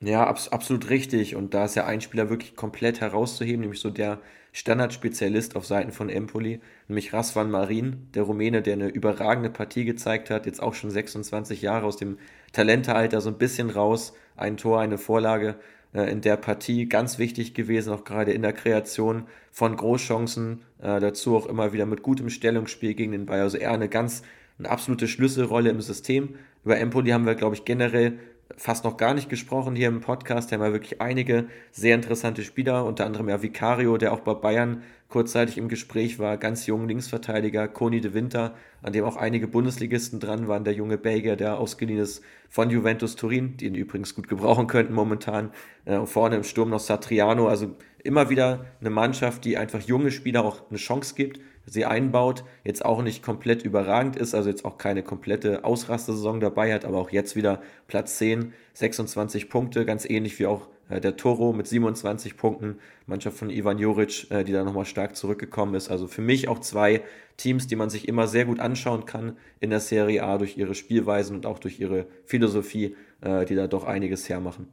Ja, 0.00 0.26
abs 0.26 0.48
absolut 0.48 0.90
richtig. 0.90 1.36
Und 1.36 1.54
da 1.54 1.64
ist 1.64 1.76
ja 1.76 1.86
ein 1.86 2.00
Spieler 2.00 2.28
wirklich 2.28 2.56
komplett 2.56 3.00
herauszuheben, 3.00 3.60
nämlich 3.60 3.80
so 3.80 3.90
der 3.90 4.20
Standardspezialist 4.52 5.56
auf 5.56 5.66
Seiten 5.66 5.92
von 5.92 6.08
Empoli, 6.08 6.60
nämlich 6.88 7.12
Rasvan 7.12 7.50
Marin, 7.50 8.08
der 8.14 8.22
Rumäne, 8.22 8.62
der 8.62 8.74
eine 8.74 8.88
überragende 8.88 9.50
Partie 9.50 9.84
gezeigt 9.84 10.30
hat, 10.30 10.46
jetzt 10.46 10.62
auch 10.62 10.74
schon 10.74 10.90
26 10.90 11.62
Jahre 11.62 11.86
aus 11.86 11.96
dem 11.96 12.18
Talentealter 12.52 13.20
so 13.20 13.28
ein 13.30 13.38
bisschen 13.38 13.70
raus, 13.70 14.14
ein 14.36 14.56
Tor, 14.56 14.80
eine 14.80 14.98
Vorlage 14.98 15.56
äh, 15.94 16.10
in 16.10 16.20
der 16.20 16.36
Partie, 16.36 16.88
ganz 16.88 17.18
wichtig 17.18 17.54
gewesen, 17.54 17.92
auch 17.92 18.04
gerade 18.04 18.32
in 18.32 18.42
der 18.42 18.52
Kreation 18.52 19.26
von 19.50 19.76
Großchancen, 19.76 20.62
äh, 20.80 21.00
dazu 21.00 21.36
auch 21.36 21.46
immer 21.46 21.72
wieder 21.72 21.86
mit 21.86 22.02
gutem 22.02 22.30
Stellungsspiel 22.30 22.94
gegen 22.94 23.12
den 23.12 23.26
Bayer, 23.26 23.42
also 23.42 23.58
eher 23.58 23.72
eine 23.72 23.88
ganz, 23.88 24.22
eine 24.58 24.70
absolute 24.70 25.08
Schlüsselrolle 25.08 25.70
im 25.70 25.80
System. 25.80 26.36
Über 26.64 26.78
Empoli 26.78 27.10
haben 27.10 27.26
wir, 27.26 27.34
glaube 27.34 27.54
ich, 27.54 27.64
generell 27.64 28.18
fast 28.56 28.84
noch 28.84 28.96
gar 28.96 29.14
nicht 29.14 29.28
gesprochen 29.28 29.76
hier 29.76 29.88
im 29.88 30.00
Podcast. 30.00 30.50
Wir 30.50 30.58
haben 30.58 30.64
ja 30.64 30.72
wirklich 30.72 31.00
einige 31.00 31.46
sehr 31.70 31.94
interessante 31.94 32.42
Spieler, 32.42 32.84
unter 32.84 33.04
anderem 33.04 33.28
ja 33.28 33.42
Vicario, 33.42 33.98
der 33.98 34.12
auch 34.12 34.20
bei 34.20 34.34
Bayern 34.34 34.82
kurzzeitig 35.08 35.58
im 35.58 35.68
Gespräch 35.68 36.18
war, 36.18 36.36
ganz 36.36 36.66
jung 36.66 36.86
Linksverteidiger, 36.86 37.66
Koni 37.68 38.00
de 38.00 38.12
Winter, 38.12 38.54
an 38.82 38.92
dem 38.92 39.04
auch 39.04 39.16
einige 39.16 39.48
Bundesligisten 39.48 40.20
dran 40.20 40.48
waren, 40.48 40.64
der 40.64 40.74
junge 40.74 40.98
Belgier, 40.98 41.36
der 41.36 41.58
ausgeliehen 41.58 42.00
ist 42.00 42.22
von 42.50 42.70
Juventus 42.70 43.16
Turin, 43.16 43.56
die 43.56 43.66
ihn 43.66 43.74
übrigens 43.74 44.14
gut 44.14 44.28
gebrauchen 44.28 44.66
könnten 44.66 44.92
momentan. 44.92 45.50
Äh, 45.84 46.04
vorne 46.04 46.36
im 46.36 46.44
Sturm 46.44 46.70
noch 46.70 46.80
Satriano, 46.80 47.48
also 47.48 47.74
immer 48.04 48.28
wieder 48.30 48.66
eine 48.80 48.90
Mannschaft, 48.90 49.44
die 49.44 49.56
einfach 49.56 49.80
junge 49.80 50.10
Spieler 50.10 50.44
auch 50.44 50.68
eine 50.68 50.78
Chance 50.78 51.14
gibt, 51.14 51.40
sie 51.68 51.84
einbaut. 51.84 52.44
Jetzt 52.64 52.84
auch 52.84 53.02
nicht 53.02 53.22
komplett 53.22 53.62
überragend 53.62 54.16
ist, 54.16 54.34
also 54.34 54.48
jetzt 54.48 54.64
auch 54.64 54.78
keine 54.78 55.02
komplette 55.02 55.64
Ausrastersaison 55.64 56.40
dabei 56.40 56.72
hat, 56.72 56.84
aber 56.84 56.98
auch 56.98 57.10
jetzt 57.10 57.36
wieder 57.36 57.62
Platz 57.86 58.18
10, 58.18 58.52
26 58.74 59.48
Punkte, 59.48 59.84
ganz 59.84 60.08
ähnlich 60.08 60.38
wie 60.38 60.46
auch 60.46 60.68
äh, 60.88 61.00
der 61.00 61.16
Toro 61.16 61.52
mit 61.52 61.66
27 61.66 62.36
Punkten, 62.36 62.78
Mannschaft 63.06 63.38
von 63.38 63.50
Ivan 63.50 63.78
Juric, 63.78 64.30
äh, 64.30 64.44
die 64.44 64.52
da 64.52 64.64
nochmal 64.64 64.84
stark 64.84 65.16
zurückgekommen 65.16 65.74
ist. 65.74 65.90
Also 65.90 66.06
für 66.06 66.22
mich 66.22 66.48
auch 66.48 66.60
zwei 66.60 67.02
Teams, 67.36 67.66
die 67.66 67.76
man 67.76 67.90
sich 67.90 68.08
immer 68.08 68.26
sehr 68.26 68.44
gut 68.44 68.60
anschauen 68.60 69.06
kann 69.06 69.36
in 69.60 69.70
der 69.70 69.80
Serie 69.80 70.24
A 70.24 70.38
durch 70.38 70.56
ihre 70.56 70.74
Spielweisen 70.74 71.36
und 71.36 71.46
auch 71.46 71.58
durch 71.58 71.80
ihre 71.80 72.06
Philosophie, 72.24 72.96
äh, 73.20 73.44
die 73.44 73.54
da 73.54 73.66
doch 73.66 73.84
einiges 73.84 74.28
hermachen. 74.28 74.68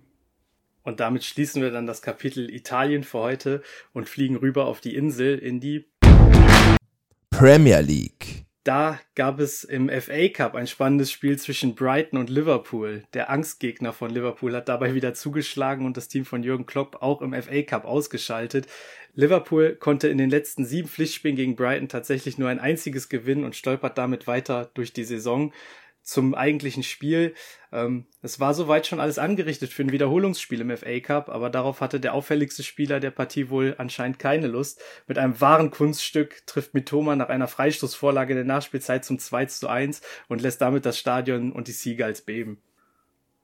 Und 0.86 1.00
damit 1.00 1.24
schließen 1.24 1.64
wir 1.64 1.72
dann 1.72 1.88
das 1.88 2.04
Kapitel 2.04 2.54
Italien 2.54 3.04
für 3.04 3.18
heute 3.18 3.64
und 3.92 4.08
fliegen 4.08 4.36
rüber 4.36 4.68
auf 4.68 4.82
die 4.82 4.96
Insel 4.96 5.40
in 5.40 5.60
die 5.60 5.88
Premier 7.38 7.82
League. 7.82 8.46
Da 8.64 8.98
gab 9.14 9.42
es 9.42 9.66
im 9.66 9.90
FA 9.90 10.30
Cup 10.30 10.56
ein 10.56 10.68
spannendes 10.68 11.12
Spiel 11.12 11.38
zwischen 11.38 11.76
Brighton 11.76 12.18
und 12.18 12.30
Liverpool. 12.30 13.04
Der 13.14 13.30
Angstgegner 13.30 13.92
von 13.92 14.10
Liverpool 14.10 14.56
hat 14.56 14.70
dabei 14.70 14.94
wieder 14.94 15.14
zugeschlagen 15.14 15.86
und 15.86 15.98
das 15.98 16.08
Team 16.08 16.24
von 16.24 16.44
Jürgen 16.44 16.66
Klopp 16.66 17.02
auch 17.02 17.22
im 17.22 17.34
FA 17.34 17.62
Cup 17.64 17.84
ausgeschaltet. 17.84 18.68
Liverpool 19.16 19.76
konnte 19.76 20.08
in 20.08 20.18
den 20.18 20.30
letzten 20.30 20.64
sieben 20.64 20.88
Pflichtspielen 20.88 21.36
gegen 21.36 21.58
Brighton 21.58 21.90
tatsächlich 21.90 22.38
nur 22.38 22.48
ein 22.48 22.60
einziges 22.60 23.10
gewinnen 23.10 23.44
und 23.44 23.58
stolpert 23.58 23.98
damit 23.98 24.28
weiter 24.28 24.72
durch 24.74 24.94
die 24.94 25.04
Saison 25.04 25.52
zum 26.06 26.36
eigentlichen 26.36 26.84
Spiel. 26.84 27.34
Ähm, 27.74 28.06
es 28.22 28.40
war 28.40 28.54
soweit 28.54 28.88
schon 28.88 29.00
alles 29.00 29.18
angerichtet 29.20 29.74
für 29.74 29.84
ein 29.84 29.92
Wiederholungsspiel 29.92 30.62
im 30.62 30.76
FA 30.78 31.00
Cup, 31.00 31.30
aber 31.30 31.50
darauf 31.50 31.82
hatte 31.82 32.00
der 32.00 32.14
auffälligste 32.14 32.64
Spieler 32.64 33.00
der 33.00 33.12
Partie 33.12 33.50
wohl 33.50 33.76
anscheinend 33.78 34.20
keine 34.20 34.48
Lust. 34.48 34.82
Mit 35.08 35.18
einem 35.18 35.42
wahren 35.42 35.72
Kunststück 35.72 36.46
trifft 36.46 36.74
Mitoma 36.74 37.16
nach 37.16 37.30
einer 37.30 37.48
Freistoßvorlage 37.48 38.36
der 38.36 38.46
Nachspielzeit 38.46 39.04
zum 39.04 39.20
2 39.20 39.46
zu 39.46 39.68
1 39.68 40.02
und 40.30 40.42
lässt 40.42 40.62
damit 40.62 40.86
das 40.86 40.98
Stadion 40.98 41.52
und 41.52 41.68
die 41.68 41.74
Seagulls 41.74 42.22
beben. 42.22 42.62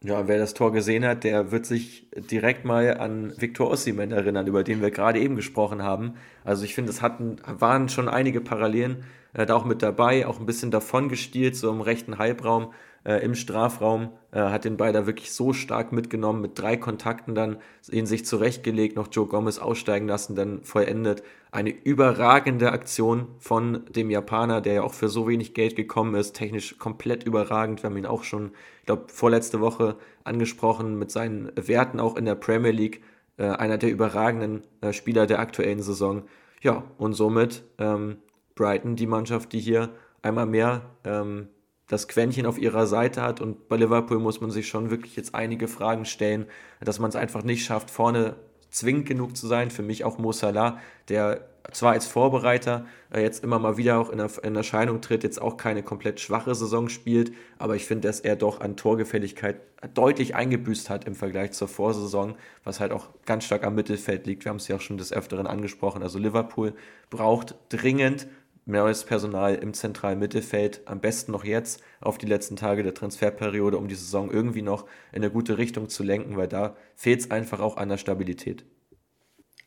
Ja, 0.03 0.27
wer 0.27 0.39
das 0.39 0.55
Tor 0.55 0.71
gesehen 0.71 1.05
hat, 1.05 1.23
der 1.23 1.51
wird 1.51 1.67
sich 1.67 2.07
direkt 2.15 2.65
mal 2.65 2.97
an 2.97 3.33
Viktor 3.39 3.69
Ossiman 3.69 4.11
erinnern, 4.11 4.47
über 4.47 4.63
den 4.63 4.81
wir 4.81 4.89
gerade 4.89 5.19
eben 5.19 5.35
gesprochen 5.35 5.83
haben. 5.83 6.15
Also 6.43 6.63
ich 6.65 6.73
finde, 6.73 6.89
es 6.89 7.03
hatten, 7.03 7.35
waren 7.45 7.87
schon 7.87 8.09
einige 8.09 8.41
Parallelen 8.41 9.03
äh, 9.33 9.45
da 9.45 9.55
auch 9.55 9.65
mit 9.65 9.81
dabei, 9.81 10.27
auch 10.27 10.39
ein 10.39 10.45
bisschen 10.45 10.71
davon 10.71 11.09
gestielt, 11.09 11.55
so 11.55 11.69
im 11.69 11.81
rechten 11.81 12.17
Halbraum, 12.17 12.73
äh, 13.03 13.23
im 13.23 13.35
Strafraum, 13.35 14.09
äh, 14.31 14.39
hat 14.39 14.65
den 14.65 14.77
Beider 14.77 15.07
wirklich 15.07 15.31
so 15.31 15.53
stark 15.53 15.91
mitgenommen, 15.91 16.41
mit 16.41 16.59
drei 16.59 16.77
Kontakten 16.77 17.35
dann 17.35 17.57
ihn 17.89 18.05
sich 18.05 18.25
zurechtgelegt, 18.25 18.95
noch 18.95 19.07
Joe 19.11 19.27
Gomez 19.27 19.57
aussteigen 19.59 20.07
lassen, 20.07 20.35
dann 20.35 20.63
vollendet. 20.63 21.23
Eine 21.51 21.71
überragende 21.71 22.71
Aktion 22.71 23.27
von 23.39 23.85
dem 23.89 24.09
Japaner, 24.09 24.61
der 24.61 24.73
ja 24.73 24.83
auch 24.83 24.93
für 24.93 25.09
so 25.09 25.27
wenig 25.27 25.53
Geld 25.53 25.75
gekommen 25.75 26.15
ist, 26.15 26.33
technisch 26.33 26.77
komplett 26.77 27.23
überragend. 27.23 27.83
Wir 27.83 27.89
haben 27.89 27.97
ihn 27.97 28.05
auch 28.05 28.23
schon, 28.23 28.51
ich 28.79 28.85
glaube, 28.85 29.05
vorletzte 29.07 29.59
Woche 29.59 29.97
angesprochen 30.23 30.97
mit 30.97 31.11
seinen 31.11 31.51
Werten 31.55 32.00
auch 32.00 32.15
in 32.15 32.25
der 32.25 32.35
Premier 32.35 32.71
League. 32.71 33.01
Äh, 33.38 33.50
einer 33.50 33.77
der 33.77 33.89
überragenden 33.89 34.61
äh, 34.81 34.93
Spieler 34.93 35.25
der 35.25 35.39
aktuellen 35.39 35.81
Saison. 35.81 36.23
Ja, 36.61 36.83
und 37.00 37.13
somit 37.13 37.63
ähm, 37.79 38.17
Brighton 38.61 38.95
die 38.95 39.07
Mannschaft, 39.07 39.53
die 39.53 39.59
hier 39.59 39.89
einmal 40.21 40.45
mehr 40.45 40.81
ähm, 41.03 41.47
das 41.87 42.07
Quäntchen 42.07 42.45
auf 42.45 42.59
ihrer 42.59 42.85
Seite 42.85 43.23
hat. 43.23 43.41
Und 43.41 43.67
bei 43.67 43.75
Liverpool 43.75 44.19
muss 44.19 44.39
man 44.39 44.51
sich 44.51 44.67
schon 44.67 44.91
wirklich 44.91 45.15
jetzt 45.15 45.33
einige 45.33 45.67
Fragen 45.67 46.05
stellen, 46.05 46.45
dass 46.79 46.99
man 46.99 47.09
es 47.09 47.15
einfach 47.15 47.43
nicht 47.43 47.65
schafft, 47.65 47.89
vorne 47.89 48.35
zwingend 48.69 49.07
genug 49.07 49.35
zu 49.35 49.47
sein. 49.47 49.71
Für 49.71 49.81
mich 49.81 50.03
auch 50.03 50.19
Mo 50.19 50.31
Salah, 50.31 50.77
der 51.09 51.47
zwar 51.71 51.93
als 51.93 52.07
Vorbereiter 52.07 52.85
äh, 53.13 53.21
jetzt 53.21 53.43
immer 53.43 53.59
mal 53.59 53.77
wieder 53.77 53.99
auch 53.99 54.09
in, 54.09 54.19
in, 54.43 54.55
Erscheinung 54.55 55.01
tritt, 55.01 55.23
jetzt 55.23 55.41
auch 55.41 55.57
keine 55.57 55.83
komplett 55.83 56.19
schwache 56.19 56.55
Saison 56.55 56.89
spielt, 56.89 57.33
aber 57.59 57.75
ich 57.75 57.85
finde, 57.85 58.07
dass 58.07 58.19
er 58.19 58.35
doch 58.35 58.61
an 58.61 58.75
Torgefälligkeit 58.75 59.61
deutlich 59.93 60.35
eingebüßt 60.35 60.89
hat 60.89 61.05
im 61.05 61.15
Vergleich 61.15 61.51
zur 61.51 61.67
Vorsaison, 61.67 62.35
was 62.63 62.79
halt 62.79 62.91
auch 62.91 63.09
ganz 63.25 63.45
stark 63.45 63.63
am 63.63 63.75
Mittelfeld 63.75 64.25
liegt. 64.27 64.45
Wir 64.45 64.49
haben 64.49 64.57
es 64.57 64.67
ja 64.67 64.77
auch 64.77 64.81
schon 64.81 64.97
des 64.97 65.13
Öfteren 65.13 65.47
angesprochen. 65.47 66.03
Also 66.03 66.19
Liverpool 66.19 66.73
braucht 67.09 67.55
dringend 67.69 68.27
neues 68.65 69.03
Personal 69.03 69.55
im 69.55 69.73
zentralen 69.73 70.19
Mittelfeld, 70.19 70.81
am 70.85 70.99
besten 70.99 71.31
noch 71.31 71.43
jetzt 71.43 71.81
auf 71.99 72.17
die 72.17 72.25
letzten 72.25 72.55
Tage 72.55 72.83
der 72.83 72.93
Transferperiode, 72.93 73.77
um 73.77 73.87
die 73.87 73.95
Saison 73.95 74.31
irgendwie 74.31 74.61
noch 74.61 74.85
in 75.11 75.23
eine 75.23 75.31
gute 75.31 75.57
Richtung 75.57 75.89
zu 75.89 76.03
lenken, 76.03 76.37
weil 76.37 76.47
da 76.47 76.75
fehlt 76.95 77.21
es 77.21 77.31
einfach 77.31 77.59
auch 77.59 77.77
an 77.77 77.89
der 77.89 77.97
Stabilität. 77.97 78.65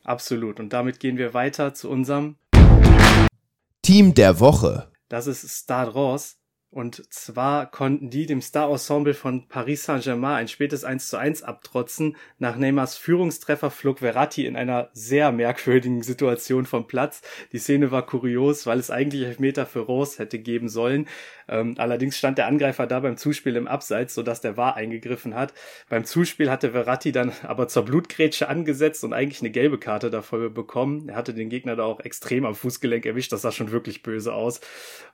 Absolut. 0.03 0.59
Und 0.59 0.71
damit 0.71 0.99
gehen 0.99 1.17
wir 1.17 1.33
weiter 1.33 1.73
zu 1.73 1.89
unserem 1.89 2.37
Team 3.81 4.13
der 4.13 4.39
Woche. 4.39 4.91
Das 5.09 5.27
ist 5.27 5.47
Stade 5.49 5.91
Ross. 5.91 6.37
Und 6.75 7.09
zwar 7.09 7.71
konnten 7.71 8.09
die 8.09 8.25
dem 8.25 8.41
Star-Ensemble 8.41 9.13
von 9.13 9.47
Paris 9.47 9.85
Saint-Germain 9.85 10.35
ein 10.35 10.47
spätes 10.49 10.83
1 10.83 11.07
zu 11.07 11.15
1 11.15 11.41
abtrotzen, 11.41 12.17
nach 12.37 12.57
Neymars 12.57 12.97
Führungstreffer 12.97 13.71
flog 13.71 13.99
Verratti 13.99 14.45
in 14.45 14.57
einer 14.57 14.89
sehr 14.91 15.31
merkwürdigen 15.31 16.03
Situation 16.03 16.65
vom 16.65 16.85
Platz. 16.85 17.21
Die 17.53 17.59
Szene 17.59 17.91
war 17.91 18.05
kurios, 18.05 18.65
weil 18.65 18.77
es 18.77 18.91
eigentlich 18.91 19.23
Elfmeter 19.23 19.65
für 19.65 19.79
Rose 19.79 20.17
hätte 20.17 20.37
geben 20.37 20.67
sollen. 20.67 21.07
Ähm, 21.47 21.75
allerdings 21.77 22.17
stand 22.17 22.37
der 22.37 22.47
Angreifer 22.47 22.87
da 22.87 22.99
beim 22.99 23.15
Zuspiel 23.15 23.55
im 23.55 23.67
Abseits, 23.69 24.13
sodass 24.13 24.41
der 24.41 24.57
VAR 24.57 24.75
eingegriffen 24.75 25.33
hat. 25.33 25.53
Beim 25.87 26.03
Zuspiel 26.03 26.51
hatte 26.51 26.71
Verratti 26.71 27.13
dann 27.13 27.31
aber 27.43 27.69
zur 27.69 27.85
Blutgrätsche 27.85 28.49
angesetzt 28.49 29.05
und 29.05 29.13
eigentlich 29.13 29.39
eine 29.39 29.51
gelbe 29.51 29.77
Karte 29.77 30.09
dafür 30.09 30.49
bekommen. 30.49 31.07
Er 31.07 31.15
hatte 31.15 31.33
den 31.33 31.47
Gegner 31.47 31.77
da 31.77 31.83
auch 31.83 32.01
extrem 32.01 32.45
am 32.45 32.55
Fußgelenk 32.55 33.05
erwischt, 33.05 33.31
das 33.31 33.43
sah 33.43 33.53
schon 33.53 33.71
wirklich 33.71 34.03
böse 34.03 34.33
aus. 34.33 34.59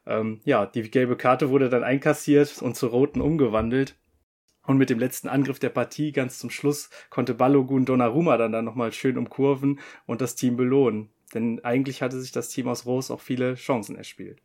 Ähm, 0.08 0.42
ja, 0.46 0.66
die 0.66 0.90
gelbe 0.90 1.18
Karte 1.18 1.51
wurde 1.52 1.70
dann 1.70 1.84
einkassiert 1.84 2.62
und 2.62 2.76
zu 2.76 2.88
roten 2.88 3.22
umgewandelt. 3.22 3.96
Und 4.66 4.78
mit 4.78 4.90
dem 4.90 5.00
letzten 5.00 5.28
Angriff 5.28 5.60
der 5.60 5.70
Partie 5.70 6.12
ganz 6.12 6.40
zum 6.40 6.50
Schluss 6.50 6.90
konnte 7.10 7.34
Balogun 7.34 7.86
Donnarumma 7.86 8.38
dann, 8.38 8.52
dann 8.52 8.66
nochmal 8.66 8.92
schön 8.94 9.18
umkurven 9.18 9.80
und 10.06 10.22
das 10.22 10.36
Team 10.36 10.56
belohnen. 10.56 11.10
Denn 11.34 11.64
eigentlich 11.64 12.02
hatte 12.02 12.20
sich 12.20 12.32
das 12.32 12.50
Team 12.50 12.68
aus 12.68 12.86
Rose 12.86 13.14
auch 13.14 13.22
viele 13.22 13.56
Chancen 13.56 13.96
erspielt. 13.96 14.42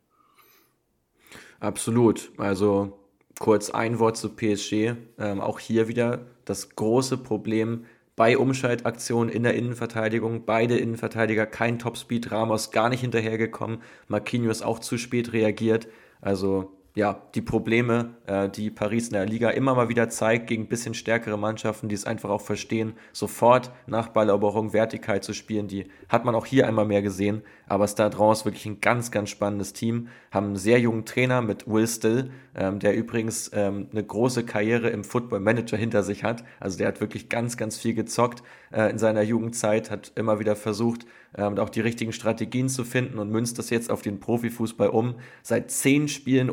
Absolut. 1.59 2.31
Also 2.37 2.97
kurz 3.39 3.69
ein 3.69 3.99
Wort 3.99 4.17
zu 4.17 4.29
PSG. 4.29 4.95
Ähm, 5.17 5.41
auch 5.41 5.59
hier 5.59 5.87
wieder 5.87 6.25
das 6.45 6.75
große 6.75 7.17
Problem 7.17 7.85
bei 8.15 8.37
Umschaltaktionen 8.37 9.29
in 9.29 9.43
der 9.43 9.53
Innenverteidigung. 9.53 10.45
Beide 10.45 10.77
Innenverteidiger 10.77 11.45
kein 11.45 11.77
Topspeed. 11.77 12.31
Ramos 12.31 12.71
gar 12.71 12.89
nicht 12.89 13.01
hinterhergekommen. 13.01 13.81
Marquinhos 14.07 14.61
auch 14.61 14.79
zu 14.79 14.97
spät 14.97 15.33
reagiert. 15.33 15.87
Also 16.21 16.76
ja, 16.97 17.21
die 17.35 17.43
Probleme, 17.43 18.15
äh, 18.25 18.49
die 18.49 18.71
Paris 18.71 19.09
in 19.09 19.13
der 19.13 19.27
Liga 19.27 19.51
immer 19.51 19.75
mal 19.75 19.87
wieder 19.87 20.09
zeigt 20.09 20.47
gegen 20.47 20.63
ein 20.63 20.67
bisschen 20.67 20.95
stärkere 20.95 21.37
Mannschaften, 21.37 21.89
die 21.89 21.93
es 21.93 22.05
einfach 22.05 22.31
auch 22.31 22.41
verstehen, 22.41 22.93
sofort 23.13 23.71
nach 23.85 24.07
Balleroberung 24.07 24.73
vertikal 24.73 25.21
zu 25.21 25.33
spielen. 25.33 25.67
Die 25.67 25.91
hat 26.09 26.25
man 26.25 26.33
auch 26.33 26.47
hier 26.47 26.67
einmal 26.67 26.85
mehr 26.85 27.03
gesehen. 27.03 27.43
Aber 27.67 27.87
Stade 27.87 28.17
ist 28.31 28.45
wirklich 28.45 28.65
ein 28.65 28.81
ganz, 28.81 29.11
ganz 29.11 29.29
spannendes 29.29 29.73
Team. 29.73 30.07
Haben 30.31 30.47
einen 30.47 30.55
sehr 30.55 30.79
jungen 30.79 31.05
Trainer 31.05 31.43
mit 31.43 31.67
Will 31.67 31.87
Still, 31.87 32.31
ähm, 32.55 32.79
der 32.79 32.95
übrigens 32.95 33.51
ähm, 33.53 33.87
eine 33.91 34.03
große 34.03 34.43
Karriere 34.43 34.89
im 34.89 35.03
Football 35.03 35.41
Manager 35.41 35.77
hinter 35.77 36.01
sich 36.01 36.23
hat. 36.23 36.43
Also 36.59 36.79
der 36.79 36.87
hat 36.87 36.99
wirklich 36.99 37.29
ganz, 37.29 37.57
ganz 37.57 37.77
viel 37.77 37.93
gezockt 37.93 38.41
äh, 38.71 38.89
in 38.89 38.97
seiner 38.97 39.21
Jugendzeit, 39.21 39.91
hat 39.91 40.13
immer 40.15 40.39
wieder 40.39 40.55
versucht, 40.55 41.05
ähm, 41.37 41.57
auch 41.59 41.69
die 41.69 41.81
richtigen 41.81 42.13
Strategien 42.13 42.69
zu 42.69 42.83
finden 42.83 43.19
und 43.19 43.29
münzt 43.29 43.59
das 43.59 43.69
jetzt 43.69 43.91
auf 43.91 44.01
den 44.01 44.19
Profifußball 44.19 44.89
um. 44.89 45.15
Seit 45.43 45.71
zehn 45.71 46.07
Spielen 46.07 46.49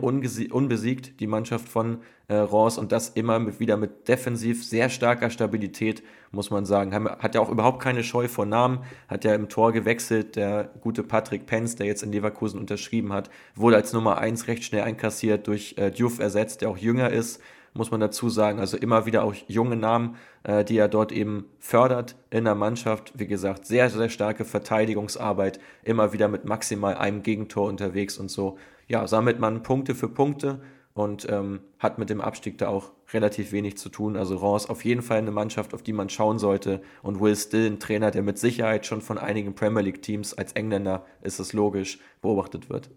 unbesiegt, 0.50 1.20
die 1.20 1.26
Mannschaft 1.26 1.68
von 1.68 1.98
äh, 2.28 2.36
Ross 2.36 2.78
und 2.78 2.92
das 2.92 3.10
immer 3.10 3.38
mit, 3.38 3.60
wieder 3.60 3.76
mit 3.76 4.08
defensiv 4.08 4.64
sehr 4.64 4.88
starker 4.88 5.30
Stabilität, 5.30 6.02
muss 6.30 6.50
man 6.50 6.64
sagen. 6.64 6.94
Hat 6.94 7.34
ja 7.34 7.40
auch 7.40 7.50
überhaupt 7.50 7.82
keine 7.82 8.02
Scheu 8.02 8.28
vor 8.28 8.46
Namen, 8.46 8.80
hat 9.08 9.24
ja 9.24 9.34
im 9.34 9.48
Tor 9.48 9.72
gewechselt, 9.72 10.36
der 10.36 10.70
gute 10.80 11.02
Patrick 11.02 11.46
Penz, 11.46 11.76
der 11.76 11.86
jetzt 11.86 12.02
in 12.02 12.12
Leverkusen 12.12 12.58
unterschrieben 12.58 13.12
hat, 13.12 13.30
wurde 13.54 13.76
als 13.76 13.92
Nummer 13.92 14.18
1 14.18 14.48
recht 14.48 14.64
schnell 14.64 14.82
einkassiert, 14.82 15.46
durch 15.46 15.74
äh, 15.78 15.90
Diouf 15.90 16.18
ersetzt, 16.18 16.62
der 16.62 16.70
auch 16.70 16.78
jünger 16.78 17.10
ist, 17.10 17.40
muss 17.74 17.90
man 17.90 18.00
dazu 18.00 18.28
sagen. 18.30 18.60
Also 18.60 18.76
immer 18.76 19.04
wieder 19.04 19.24
auch 19.24 19.34
junge 19.48 19.76
Namen, 19.76 20.16
äh, 20.44 20.64
die 20.64 20.78
er 20.78 20.88
dort 20.88 21.12
eben 21.12 21.46
fördert 21.58 22.16
in 22.30 22.44
der 22.44 22.54
Mannschaft. 22.54 23.12
Wie 23.16 23.26
gesagt, 23.26 23.66
sehr, 23.66 23.90
sehr 23.90 24.08
starke 24.08 24.44
Verteidigungsarbeit, 24.44 25.58
immer 25.82 26.12
wieder 26.12 26.28
mit 26.28 26.44
maximal 26.44 26.94
einem 26.94 27.22
Gegentor 27.22 27.68
unterwegs 27.68 28.16
und 28.18 28.30
so. 28.30 28.56
Ja, 28.88 29.06
sammelt 29.06 29.38
man 29.38 29.62
Punkte 29.62 29.94
für 29.94 30.08
Punkte 30.08 30.60
und 30.94 31.26
ähm, 31.28 31.60
hat 31.78 31.98
mit 31.98 32.08
dem 32.08 32.20
Abstieg 32.20 32.56
da 32.58 32.68
auch 32.68 32.92
relativ 33.12 33.52
wenig 33.52 33.76
zu 33.76 33.88
tun. 33.88 34.16
Also 34.16 34.36
Reims 34.36 34.66
auf 34.66 34.84
jeden 34.84 35.02
Fall 35.02 35.18
eine 35.18 35.32
Mannschaft, 35.32 35.74
auf 35.74 35.82
die 35.82 35.92
man 35.92 36.08
schauen 36.08 36.38
sollte 36.38 36.82
und 37.02 37.20
Will 37.20 37.36
Still, 37.36 37.66
ein 37.66 37.80
Trainer, 37.80 38.10
der 38.10 38.22
mit 38.22 38.38
Sicherheit 38.38 38.86
schon 38.86 39.02
von 39.02 39.18
einigen 39.18 39.54
Premier 39.54 39.82
League 39.82 40.02
Teams 40.02 40.34
als 40.34 40.52
Engländer, 40.52 41.04
ist 41.22 41.40
es 41.40 41.52
logisch, 41.52 41.98
beobachtet 42.22 42.70
wird. 42.70 42.90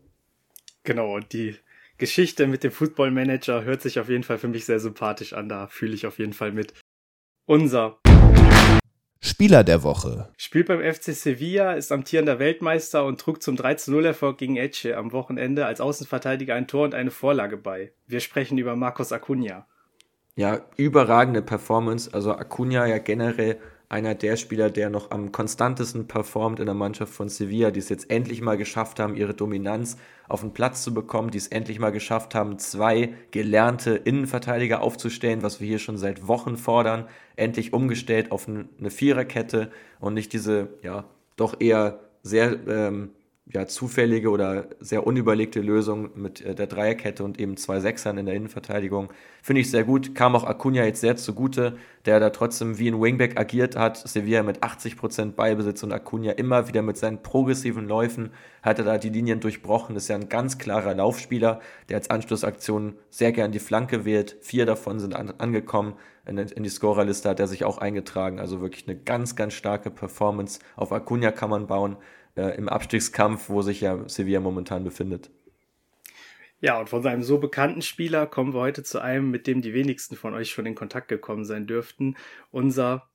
Genau, 0.83 1.15
und 1.15 1.33
die 1.33 1.55
Geschichte 1.97 2.47
mit 2.47 2.63
dem 2.63 2.71
Football 2.71 3.11
Manager 3.11 3.63
hört 3.63 3.81
sich 3.81 3.99
auf 3.99 4.09
jeden 4.09 4.23
Fall 4.23 4.37
für 4.37 4.47
mich 4.47 4.65
sehr 4.65 4.79
sympathisch 4.79 5.33
an, 5.33 5.49
da 5.49 5.67
fühle 5.67 5.95
ich 5.95 6.05
auf 6.05 6.19
jeden 6.19 6.33
Fall 6.33 6.51
mit. 6.51 6.73
Unser 7.45 7.99
Spieler 9.19 9.63
der 9.63 9.83
Woche. 9.83 10.29
Spielt 10.37 10.67
beim 10.67 10.81
FC 10.81 11.13
Sevilla, 11.13 11.73
ist 11.73 11.91
amtierender 11.91 12.39
Weltmeister 12.39 13.05
und 13.05 13.19
trug 13.19 13.41
zum 13.41 13.55
13-0-Erfolg 13.55 14.37
gegen 14.37 14.57
Etche 14.57 14.97
am 14.97 15.11
Wochenende 15.11 15.65
als 15.65 15.81
Außenverteidiger 15.81 16.55
ein 16.55 16.67
Tor 16.67 16.85
und 16.85 16.95
eine 16.95 17.11
Vorlage 17.11 17.57
bei. 17.57 17.91
Wir 18.05 18.19
sprechen 18.19 18.57
über 18.57 18.75
Marcos 18.75 19.11
Acuna. 19.11 19.65
Ja, 20.35 20.61
überragende 20.75 21.41
Performance. 21.41 22.13
Also 22.13 22.31
Acuna 22.31 22.85
ja 22.85 22.99
generell 22.99 23.59
einer 23.89 24.15
der 24.15 24.35
Spieler, 24.35 24.69
der 24.69 24.89
noch 24.89 25.11
am 25.11 25.31
konstantesten 25.31 26.07
performt 26.07 26.59
in 26.59 26.65
der 26.65 26.75
Mannschaft 26.75 27.13
von 27.13 27.29
Sevilla, 27.29 27.71
die 27.71 27.79
es 27.79 27.87
jetzt 27.87 28.11
endlich 28.11 28.41
mal 28.41 28.57
geschafft 28.57 28.99
haben, 28.99 29.15
ihre 29.15 29.33
Dominanz 29.33 29.97
auf 30.27 30.41
den 30.41 30.51
Platz 30.51 30.83
zu 30.83 30.93
bekommen, 30.93 31.31
die 31.31 31.37
es 31.37 31.47
endlich 31.47 31.79
mal 31.79 31.91
geschafft 31.91 32.35
haben, 32.35 32.59
zwei 32.59 33.13
gelernte 33.31 33.95
Innenverteidiger 33.95 34.81
aufzustellen, 34.81 35.41
was 35.41 35.61
wir 35.61 35.67
hier 35.67 35.79
schon 35.79 35.97
seit 35.97 36.27
Wochen 36.27 36.57
fordern, 36.57 37.07
endlich 37.37 37.71
umgestellt 37.71 38.31
auf 38.31 38.47
eine 38.47 38.91
Viererkette 38.91 39.71
und 39.99 40.13
nicht 40.13 40.33
diese, 40.33 40.69
ja, 40.83 41.05
doch 41.37 41.61
eher 41.61 41.99
sehr 42.23 42.59
ähm, 42.67 43.11
ja, 43.53 43.65
zufällige 43.65 44.29
oder 44.29 44.67
sehr 44.79 45.07
unüberlegte 45.07 45.61
Lösung 45.61 46.09
mit 46.15 46.41
äh, 46.41 46.53
der 46.53 46.67
Dreierkette 46.67 47.23
und 47.23 47.39
eben 47.39 47.55
zwei 47.55 47.79
Sechsern 47.79 48.17
in 48.17 48.25
der 48.25 48.35
Innenverteidigung. 48.35 49.09
Finde 49.41 49.61
ich 49.61 49.71
sehr 49.71 49.85
gut. 49.85 50.15
Kam 50.15 50.35
auch 50.35 50.43
Acuna 50.43 50.83
jetzt 50.83 50.99
sehr 50.99 51.15
zugute, 51.15 51.77
der 52.05 52.19
da 52.19 52.29
trotzdem 52.29 52.77
wie 52.77 52.89
ein 52.89 53.01
Wingback 53.01 53.39
agiert 53.39 53.77
hat. 53.77 53.97
Sevilla 53.97 54.43
mit 54.43 54.63
80% 54.63 55.31
Ballbesitz 55.31 55.81
und 55.83 55.93
Acuna 55.93 56.31
immer 56.31 56.67
wieder 56.67 56.81
mit 56.81 56.97
seinen 56.97 57.23
progressiven 57.23 57.87
Läufen 57.87 58.31
hat 58.61 58.79
er 58.79 58.85
da 58.85 58.97
die 58.97 59.09
Linien 59.09 59.39
durchbrochen. 59.39 59.95
Ist 59.95 60.09
ja 60.09 60.15
ein 60.15 60.27
ganz 60.27 60.57
klarer 60.57 60.93
Laufspieler, 60.93 61.61
der 61.87 61.97
als 61.97 62.09
Anschlussaktion 62.09 62.95
sehr 63.09 63.31
gern 63.31 63.53
die 63.53 63.59
Flanke 63.59 64.03
wählt. 64.03 64.35
Vier 64.41 64.65
davon 64.65 64.99
sind 64.99 65.15
an, 65.15 65.33
angekommen. 65.37 65.93
In, 66.25 66.37
in 66.37 66.63
die 66.63 66.69
Scorerliste 66.69 67.29
hat 67.29 67.39
er 67.39 67.47
sich 67.47 67.63
auch 67.63 67.77
eingetragen. 67.77 68.41
Also 68.41 68.59
wirklich 68.59 68.85
eine 68.89 68.97
ganz, 68.97 69.37
ganz 69.37 69.53
starke 69.53 69.89
Performance. 69.89 70.59
Auf 70.75 70.91
Acuna 70.91 71.31
kann 71.31 71.49
man 71.49 71.67
bauen 71.67 71.95
äh, 72.37 72.55
im 72.55 72.69
Abstiegskampf, 72.69 73.49
wo 73.49 73.61
sich 73.61 73.81
ja 73.81 74.07
Sevilla 74.07 74.39
momentan 74.39 74.83
befindet. 74.83 75.29
Ja, 76.59 76.79
und 76.79 76.89
von 76.89 77.03
seinem 77.03 77.21
so 77.21 77.37
bekannten 77.37 77.83
Spieler 77.83 78.25
kommen 78.25 78.53
wir 78.53 78.61
heute 78.61 78.81
zu 78.81 78.99
einem, 78.99 79.29
mit 79.29 79.45
dem 79.45 79.61
die 79.61 79.73
wenigsten 79.73 80.15
von 80.15 80.33
euch 80.33 80.49
schon 80.49 80.65
in 80.65 80.73
Kontakt 80.73 81.07
gekommen 81.07 81.45
sein 81.45 81.67
dürften. 81.67 82.15
Unser 82.49 83.07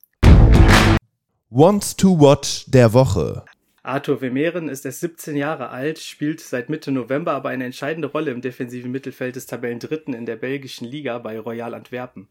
Wants 1.50 1.96
to 1.96 2.18
Watch 2.20 2.70
der 2.70 2.92
Woche. 2.92 3.44
Arthur 3.82 4.18
Vermeeren 4.18 4.68
ist 4.68 4.86
erst 4.86 5.00
17 5.00 5.36
Jahre 5.36 5.70
alt, 5.70 5.98
spielt 5.98 6.40
seit 6.40 6.68
Mitte 6.68 6.92
November 6.92 7.32
aber 7.32 7.48
eine 7.48 7.64
entscheidende 7.64 8.08
Rolle 8.08 8.30
im 8.30 8.40
defensiven 8.40 8.92
Mittelfeld 8.92 9.34
des 9.34 9.46
Tabellendritten 9.46 10.14
in 10.14 10.24
der 10.24 10.36
belgischen 10.36 10.86
Liga 10.86 11.18
bei 11.18 11.38
Royal 11.38 11.74
Antwerpen. 11.74 12.28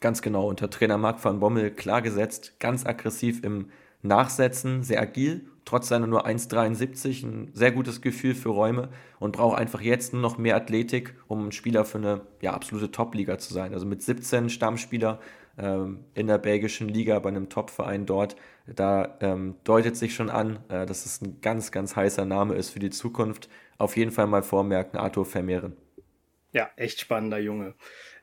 Ganz 0.00 0.22
genau, 0.22 0.48
unter 0.48 0.70
Trainer 0.70 0.96
Marc 0.96 1.22
van 1.22 1.38
Bommel 1.38 1.70
klar 1.70 2.00
gesetzt, 2.00 2.58
ganz 2.60 2.86
aggressiv 2.86 3.44
im 3.44 3.70
Nachsetzen, 4.00 4.82
sehr 4.82 5.02
agil 5.02 5.50
trotz 5.68 5.88
seiner 5.88 6.06
nur 6.06 6.26
1,73 6.26 7.26
ein 7.26 7.50
sehr 7.52 7.72
gutes 7.72 8.00
Gefühl 8.00 8.34
für 8.34 8.48
Räume 8.48 8.88
und 9.20 9.32
braucht 9.32 9.58
einfach 9.58 9.82
jetzt 9.82 10.14
nur 10.14 10.22
noch 10.22 10.38
mehr 10.38 10.56
Athletik, 10.56 11.14
um 11.26 11.48
ein 11.48 11.52
Spieler 11.52 11.84
für 11.84 11.98
eine 11.98 12.22
ja, 12.40 12.54
absolute 12.54 12.90
Top-Liga 12.90 13.36
zu 13.36 13.52
sein. 13.52 13.74
Also 13.74 13.84
mit 13.84 14.02
17 14.02 14.48
Stammspieler 14.48 15.20
ähm, 15.58 16.04
in 16.14 16.26
der 16.26 16.38
belgischen 16.38 16.88
Liga 16.88 17.18
bei 17.18 17.28
einem 17.28 17.50
Top-Verein 17.50 18.06
dort, 18.06 18.36
da 18.66 19.18
ähm, 19.20 19.56
deutet 19.64 19.98
sich 19.98 20.14
schon 20.14 20.30
an, 20.30 20.60
äh, 20.70 20.86
dass 20.86 21.04
es 21.04 21.20
ein 21.20 21.42
ganz, 21.42 21.70
ganz 21.70 21.94
heißer 21.94 22.24
Name 22.24 22.54
ist 22.54 22.70
für 22.70 22.78
die 22.78 22.90
Zukunft. 22.90 23.50
Auf 23.76 23.98
jeden 23.98 24.10
Fall 24.10 24.26
mal 24.26 24.42
vormerken, 24.42 24.98
Arthur 24.98 25.26
Vermeeren. 25.26 25.76
Ja, 26.52 26.70
echt 26.76 26.98
spannender 26.98 27.40
Junge. 27.40 27.74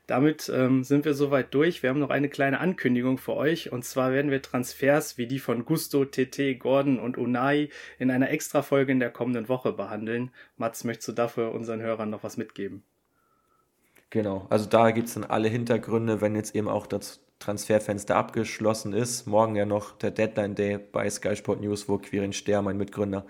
Damit 0.06 0.48
ähm, 0.54 0.84
sind 0.84 1.04
wir 1.04 1.14
soweit 1.14 1.52
durch. 1.52 1.82
Wir 1.82 1.90
haben 1.90 1.98
noch 1.98 2.10
eine 2.10 2.28
kleine 2.28 2.60
Ankündigung 2.60 3.18
für 3.18 3.34
euch. 3.34 3.72
Und 3.72 3.84
zwar 3.84 4.12
werden 4.12 4.30
wir 4.30 4.40
Transfers 4.40 5.18
wie 5.18 5.26
die 5.26 5.40
von 5.40 5.64
Gusto, 5.64 6.04
TT, 6.04 6.58
Gordon 6.60 7.00
und 7.00 7.18
Unai 7.18 7.70
in 7.98 8.12
einer 8.12 8.30
Extra-Folge 8.30 8.92
in 8.92 9.00
der 9.00 9.10
kommenden 9.10 9.48
Woche 9.48 9.72
behandeln. 9.72 10.30
Mats, 10.56 10.84
möchtest 10.84 11.08
du 11.08 11.12
dafür 11.12 11.52
unseren 11.52 11.80
Hörern 11.80 12.10
noch 12.10 12.22
was 12.22 12.36
mitgeben? 12.36 12.84
Genau, 14.10 14.46
also 14.50 14.68
da 14.68 14.92
gibt 14.92 15.08
es 15.08 15.14
dann 15.14 15.24
alle 15.24 15.48
Hintergründe, 15.48 16.20
wenn 16.20 16.36
jetzt 16.36 16.54
eben 16.54 16.68
auch 16.68 16.86
das 16.86 17.20
Transferfenster 17.40 18.16
abgeschlossen 18.16 18.92
ist. 18.92 19.26
Morgen 19.26 19.56
ja 19.56 19.66
noch 19.66 19.98
der 19.98 20.12
Deadline 20.12 20.54
Day 20.54 20.78
bei 20.78 21.10
Sky 21.10 21.34
Sport 21.34 21.60
News, 21.60 21.88
wo 21.88 21.98
Quirin 21.98 22.32
Ster, 22.32 22.62
mein 22.62 22.76
Mitgründer, 22.76 23.26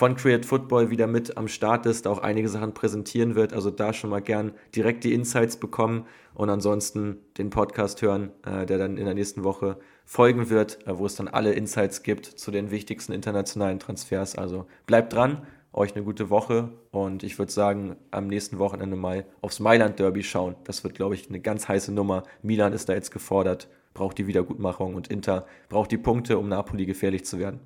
von 0.00 0.16
Create 0.16 0.46
Football 0.46 0.88
wieder 0.88 1.06
mit 1.06 1.36
am 1.36 1.46
Start 1.46 1.84
ist, 1.84 2.06
auch 2.06 2.20
einige 2.20 2.48
Sachen 2.48 2.72
präsentieren 2.72 3.34
wird. 3.34 3.52
Also 3.52 3.70
da 3.70 3.92
schon 3.92 4.08
mal 4.08 4.22
gern 4.22 4.52
direkt 4.74 5.04
die 5.04 5.12
Insights 5.12 5.58
bekommen 5.58 6.06
und 6.32 6.48
ansonsten 6.48 7.18
den 7.36 7.50
Podcast 7.50 8.00
hören, 8.00 8.30
äh, 8.46 8.64
der 8.64 8.78
dann 8.78 8.96
in 8.96 9.04
der 9.04 9.12
nächsten 9.12 9.44
Woche 9.44 9.76
folgen 10.06 10.48
wird, 10.48 10.86
äh, 10.86 10.96
wo 10.96 11.04
es 11.04 11.16
dann 11.16 11.28
alle 11.28 11.52
Insights 11.52 12.02
gibt 12.02 12.24
zu 12.24 12.50
den 12.50 12.70
wichtigsten 12.70 13.12
internationalen 13.12 13.78
Transfers. 13.78 14.38
Also 14.38 14.64
bleibt 14.86 15.12
dran, 15.12 15.46
euch 15.74 15.94
eine 15.94 16.02
gute 16.02 16.30
Woche 16.30 16.70
und 16.92 17.22
ich 17.22 17.38
würde 17.38 17.52
sagen, 17.52 17.96
am 18.10 18.26
nächsten 18.26 18.58
Wochenende 18.58 18.96
mal 18.96 19.26
aufs 19.42 19.60
Mailand 19.60 19.98
Derby 19.98 20.22
schauen. 20.22 20.54
Das 20.64 20.82
wird, 20.82 20.94
glaube 20.94 21.14
ich, 21.14 21.28
eine 21.28 21.40
ganz 21.40 21.68
heiße 21.68 21.92
Nummer. 21.92 22.22
Milan 22.40 22.72
ist 22.72 22.88
da 22.88 22.94
jetzt 22.94 23.10
gefordert, 23.10 23.68
braucht 23.92 24.16
die 24.16 24.26
Wiedergutmachung 24.26 24.94
und 24.94 25.08
Inter 25.08 25.44
braucht 25.68 25.90
die 25.90 25.98
Punkte, 25.98 26.38
um 26.38 26.48
Napoli 26.48 26.86
gefährlich 26.86 27.26
zu 27.26 27.38
werden. 27.38 27.60